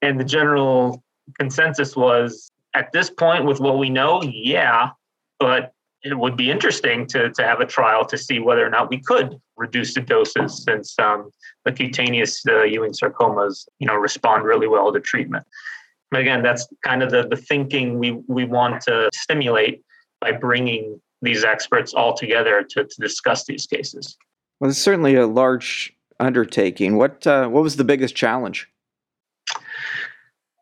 And 0.01 0.17
the 0.17 0.23
general 0.23 1.03
consensus 1.37 1.97
was 1.97 2.49
at 2.73 2.93
this 2.93 3.09
point, 3.09 3.43
with 3.43 3.59
what 3.59 3.77
we 3.77 3.89
know, 3.89 4.23
yeah, 4.23 4.91
but 5.37 5.73
it 6.03 6.17
would 6.17 6.37
be 6.37 6.49
interesting 6.49 7.05
to, 7.07 7.29
to 7.31 7.43
have 7.43 7.59
a 7.59 7.65
trial 7.65 8.05
to 8.05 8.17
see 8.17 8.39
whether 8.39 8.65
or 8.65 8.69
not 8.69 8.89
we 8.89 8.99
could 8.99 9.39
reduce 9.57 9.93
the 9.93 10.01
doses 10.01 10.63
since 10.63 10.97
um, 10.99 11.29
the 11.65 11.71
cutaneous 11.71 12.41
uh, 12.47 12.63
Ewing 12.63 12.91
sarcomas, 12.91 13.67
you 13.79 13.87
know, 13.87 13.95
respond 13.95 14.45
really 14.45 14.67
well 14.67 14.93
to 14.93 14.99
treatment. 14.99 15.45
But 16.11 16.21
again, 16.21 16.41
that's 16.41 16.67
kind 16.83 17.03
of 17.03 17.11
the, 17.11 17.27
the 17.27 17.35
thinking 17.35 17.99
we, 17.99 18.11
we 18.27 18.45
want 18.45 18.81
to 18.83 19.09
stimulate 19.13 19.83
by 20.21 20.31
bringing 20.31 20.99
these 21.21 21.43
experts 21.43 21.93
all 21.93 22.13
together 22.13 22.63
to, 22.63 22.85
to 22.85 23.01
discuss 23.01 23.45
these 23.45 23.65
cases. 23.65 24.17
Well, 24.59 24.69
it's 24.69 24.79
certainly 24.79 25.15
a 25.15 25.27
large 25.27 25.93
undertaking. 26.19 26.97
What 26.97 27.25
uh, 27.25 27.47
what 27.47 27.63
was 27.63 27.75
the 27.75 27.83
biggest 27.83 28.15
challenge? 28.15 28.67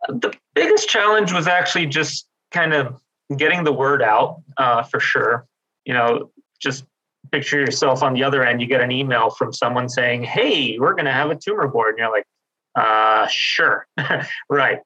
The 0.08 0.34
biggest 0.54 0.90
challenge 0.90 1.34
was 1.34 1.48
actually 1.48 1.88
just 1.88 2.28
kind 2.52 2.74
of 2.74 3.00
getting 3.36 3.64
the 3.64 3.74
word 3.74 4.02
out 4.02 4.42
uh, 4.58 4.84
for 4.84 5.00
sure. 5.00 5.46
You 5.86 5.94
know, 5.94 6.32
just 6.60 6.86
picture 7.32 7.60
yourself 7.60 8.04
on 8.04 8.14
the 8.14 8.24
other 8.24 8.44
end. 8.44 8.62
You 8.62 8.68
get 8.68 8.82
an 8.82 8.92
email 8.92 9.30
from 9.30 9.54
someone 9.54 9.90
saying, 9.90 10.24
"Hey, 10.24 10.78
we're 10.80 10.94
going 10.94 11.06
to 11.06 11.12
have 11.12 11.30
a 11.30 11.36
tumor 11.36 11.68
board," 11.68 11.90
and 11.90 12.00
you're 12.00 12.12
like, 12.12 12.28
"Uh, 12.76 13.28
sure, 13.28 13.88
right." 14.50 14.80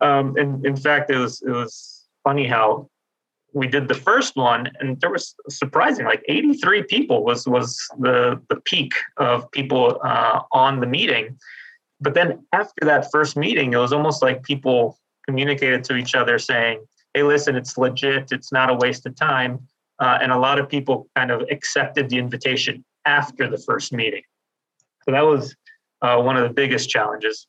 Um, 0.00 0.36
and 0.36 0.64
in 0.66 0.76
fact, 0.76 1.10
it 1.10 1.18
was 1.18 1.42
it 1.42 1.50
was 1.50 2.06
funny 2.24 2.46
how 2.46 2.88
we 3.54 3.66
did 3.66 3.88
the 3.88 3.94
first 3.94 4.36
one 4.36 4.70
and 4.80 5.00
there 5.00 5.10
was 5.10 5.34
surprising 5.48 6.04
like 6.04 6.22
83 6.28 6.82
people 6.82 7.24
was 7.24 7.46
was 7.48 7.88
the 7.98 8.40
the 8.48 8.56
peak 8.56 8.92
of 9.16 9.50
people 9.50 9.98
uh, 10.04 10.42
on 10.52 10.80
the 10.80 10.86
meeting 10.86 11.38
but 12.00 12.14
then 12.14 12.44
after 12.52 12.84
that 12.84 13.10
first 13.10 13.36
meeting 13.36 13.72
it 13.72 13.78
was 13.78 13.92
almost 13.92 14.22
like 14.22 14.42
people 14.42 14.98
communicated 15.26 15.84
to 15.84 15.96
each 15.96 16.14
other 16.14 16.38
saying 16.38 16.84
hey 17.18 17.24
listen 17.24 17.56
it's 17.56 17.76
legit 17.76 18.30
it's 18.30 18.52
not 18.52 18.70
a 18.70 18.74
waste 18.74 19.04
of 19.06 19.16
time. 19.16 19.58
Uh, 19.98 20.16
and 20.22 20.30
a 20.30 20.38
lot 20.38 20.60
of 20.60 20.68
people 20.68 21.08
kind 21.16 21.32
of 21.32 21.42
accepted 21.50 22.08
the 22.08 22.18
invitation 22.18 22.84
after 23.04 23.50
the 23.50 23.58
first 23.58 23.92
meeting. 23.92 24.22
So 25.02 25.10
that 25.10 25.22
was 25.22 25.56
uh, 26.02 26.22
one 26.22 26.36
of 26.36 26.44
the 26.44 26.54
biggest 26.54 26.88
challenges. 26.88 27.48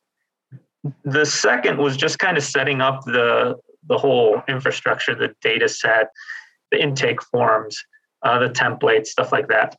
The 1.03 1.25
second 1.25 1.77
was 1.77 1.95
just 1.95 2.17
kind 2.17 2.35
of 2.37 2.43
setting 2.43 2.81
up 2.81 3.03
the 3.05 3.57
the 3.85 3.97
whole 3.97 4.41
infrastructure, 4.47 5.13
the 5.13 5.35
data 5.41 5.69
set, 5.69 6.07
the 6.71 6.81
intake 6.81 7.21
forms, 7.21 7.77
uh, 8.23 8.39
the 8.39 8.49
templates, 8.49 9.07
stuff 9.07 9.31
like 9.31 9.47
that. 9.49 9.77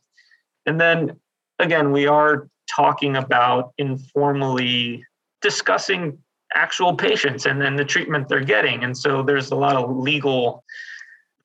And 0.65 0.79
then 0.79 1.19
again, 1.59 1.91
we 1.91 2.07
are 2.07 2.47
talking 2.73 3.17
about 3.17 3.73
informally 3.77 5.03
discussing 5.41 6.19
actual 6.53 6.95
patients 6.95 7.45
and 7.45 7.61
then 7.61 7.75
the 7.75 7.85
treatment 7.85 8.27
they're 8.27 8.43
getting. 8.43 8.83
And 8.83 8.97
so 8.97 9.23
there's 9.23 9.51
a 9.51 9.55
lot 9.55 9.75
of 9.75 9.95
legal 9.95 10.63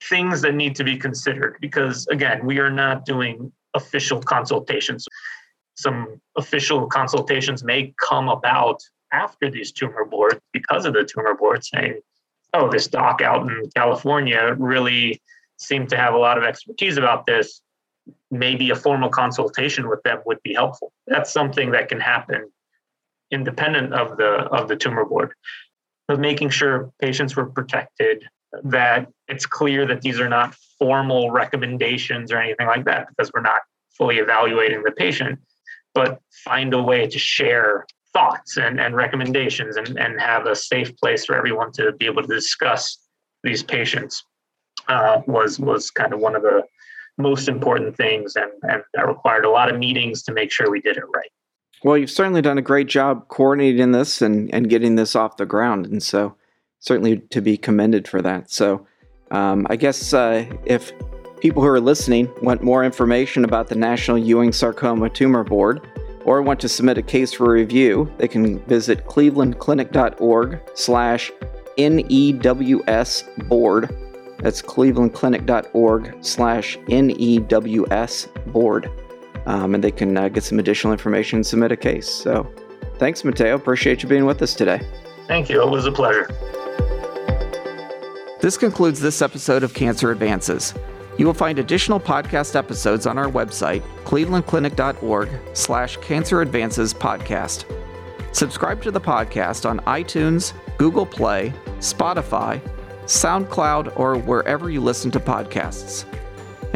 things 0.03 0.42
that 0.42 0.55
need 0.55 0.75
to 0.77 0.85
be 0.85 0.97
considered 0.97 1.57
because, 1.61 2.07
again, 2.09 2.45
we 2.45 2.59
are 2.59 2.71
not 2.71 3.05
doing 3.05 3.53
official 3.75 4.21
consultations. 4.21 5.07
Some 5.77 6.21
official 6.37 6.87
consultations 6.87 7.62
may 7.62 7.95
come 8.09 8.29
about 8.29 8.83
after 9.12 9.51
these 9.51 9.73
tumor 9.73 10.05
boards 10.05 10.40
because 10.53 10.85
of 10.85 10.95
the 10.95 11.05
tumor 11.05 11.35
board 11.35 11.64
saying, 11.64 12.01
oh, 12.55 12.71
this 12.71 12.87
doc 12.87 13.23
out 13.23 13.42
in 13.42 13.71
California 13.75 14.55
really 14.59 15.21
seemed 15.59 15.88
to 15.90 15.97
have 15.97 16.14
a 16.14 16.19
lot 16.19 16.38
of 16.38 16.45
expertise 16.45 16.97
about 16.97 17.27
this. 17.27 17.61
Maybe 18.31 18.71
a 18.71 18.77
formal 18.77 19.09
consultation 19.09 19.88
with 19.88 20.03
them 20.03 20.19
would 20.27 20.42
be 20.42 20.55
helpful. 20.55 20.92
That's 21.07 21.33
something 21.33 21.73
that 21.73 21.88
can 21.88 22.01
happen 22.01 22.51
independent 23.31 23.93
of 23.93 24.17
the 24.17 24.45
of 24.59 24.69
the 24.69 24.77
tumor 24.77 25.05
board. 25.05 25.33
But 26.09 26.21
making 26.21 26.51
sure 26.51 26.93
patients 27.01 27.35
were 27.35 27.47
protected, 27.47 28.25
that 28.62 29.09
it's 29.29 29.47
clear 29.47 29.87
that 29.87 30.03
these 30.03 30.21
are 30.21 30.29
not 30.29 30.55
formal 30.79 31.31
recommendations 31.31 32.31
or 32.31 32.39
anything 32.39 32.67
like 32.67 32.85
that, 32.85 33.09
because 33.09 33.31
we're 33.35 33.41
not 33.41 33.61
fully 33.97 34.19
evaluating 34.19 34.83
the 34.83 34.93
patient, 34.93 35.41
but 35.95 36.21
find 36.45 36.75
a 36.75 36.83
way 36.83 37.07
to 37.07 37.19
share 37.19 37.87
thoughts 38.12 38.57
and, 38.57 38.81
and 38.81 38.95
recommendations 38.95 39.77
and, 39.77 39.99
and 39.99 40.21
have 40.21 40.47
a 40.47 40.55
safe 40.55 40.97
place 40.97 41.27
for 41.27 41.35
everyone 41.35 41.73
to 41.73 41.93
be 41.93 42.07
able 42.07 42.23
to 42.23 42.29
discuss 42.29 42.99
these 43.43 43.62
patients 43.62 44.25
uh, 44.89 45.21
was 45.27 45.59
was 45.59 45.91
kind 45.91 46.12
of 46.12 46.21
one 46.21 46.35
of 46.35 46.43
the 46.43 46.62
most 47.19 47.49
important 47.49 47.97
things 47.97 48.37
and, 48.37 48.51
and 48.62 48.83
that 48.95 49.07
required 49.07 49.45
a 49.45 49.51
lot 49.51 49.71
of 49.71 49.79
meetings 49.79 50.23
to 50.23 50.33
make 50.33 50.53
sure 50.53 50.71
we 50.71 50.81
did 50.81 50.97
it 50.97 51.05
right. 51.15 51.31
Well, 51.85 51.97
you've 51.97 52.11
certainly 52.11 52.43
done 52.43 52.59
a 52.59 52.62
great 52.62 52.89
job 52.89 53.29
coordinating 53.29 53.93
this 53.93 54.23
and, 54.23 54.53
and 54.53 54.69
getting 54.69 54.97
this 54.97 55.15
off 55.15 55.37
the 55.37 55.47
ground. 55.47 55.87
And 55.87 56.03
so 56.03 56.35
certainly 56.79 57.19
to 57.31 57.41
be 57.41 57.57
commended 57.57 58.09
for 58.09 58.23
that. 58.23 58.51
So 58.51 58.87
Um, 59.33 59.67
I 59.69 59.77
guess 59.77 60.15
uh, 60.15 60.47
if 60.65 60.93
people 61.41 61.61
who 61.61 61.69
are 61.69 61.81
listening 61.81 62.31
want 62.43 62.62
more 62.62 62.85
information 62.85 63.45
about 63.45 63.69
the 63.69 63.75
National 63.75 64.17
Ewing 64.17 64.53
Sarcoma 64.53 65.11
Tumor 65.11 65.43
Board 65.43 65.81
or 66.25 66.43
want 66.43 66.61
to 66.61 66.69
submit 66.69 66.97
a 66.97 67.03
case 67.03 67.33
for 67.33 67.51
review, 67.51 68.09
they 68.19 68.29
can 68.29 68.61
visit 68.67 69.05
clevelandclinic.org 69.07 70.61
slash 70.75 71.33
NEWS 71.77 73.25
board. 73.49 73.91
That's 74.39 74.62
clevelandclinic.org 74.62 76.15
slash 76.21 76.79
NEWS 76.89 78.29
board. 78.53 78.91
Um, 79.47 79.75
and 79.75 79.83
they 79.83 79.93
can 79.93 80.17
uh, 80.17 80.29
get 80.29 80.43
some 80.43 80.59
additional 80.59 80.93
information 80.93 81.37
and 81.37 81.47
submit 81.47 81.73
a 81.73 81.77
case. 81.77 82.09
So 82.09 82.53
thanks, 82.99 83.25
Matteo. 83.25 83.55
Appreciate 83.55 84.03
you 84.03 84.09
being 84.09 84.27
with 84.27 84.43
us 84.43 84.55
today. 84.55 84.81
Thank 85.27 85.49
you. 85.49 85.63
It 85.63 85.71
was 85.71 85.87
a 85.87 85.93
pleasure. 85.93 86.29
This 88.41 88.57
concludes 88.57 89.01
this 89.01 89.23
episode 89.23 89.63
of 89.63 89.73
Cancer 89.73 90.11
Advances. 90.11 90.75
You 91.19 91.27
will 91.27 91.35
find 91.35 91.59
additional 91.59 91.99
podcast 91.99 92.55
episodes 92.55 93.07
on 93.07 93.17
our 93.17 93.31
website, 93.31 93.83
clevelandclinic.org 94.05 95.31
slash 95.55 95.97
cancer 95.99 96.43
advances 96.43 96.93
podcast. 96.93 97.65
Subscribe 98.33 98.83
to 98.83 98.91
the 98.91 99.01
podcast 99.01 99.69
on 99.69 99.81
iTunes, 99.81 100.53
Google 100.77 101.07
Play, 101.07 101.55
Spotify, 101.79 102.61
SoundCloud, 103.07 103.99
or 103.99 104.19
wherever 104.19 104.69
you 104.69 104.83
listen 104.83 105.11
to 105.13 105.21
podcasts. 105.21 106.05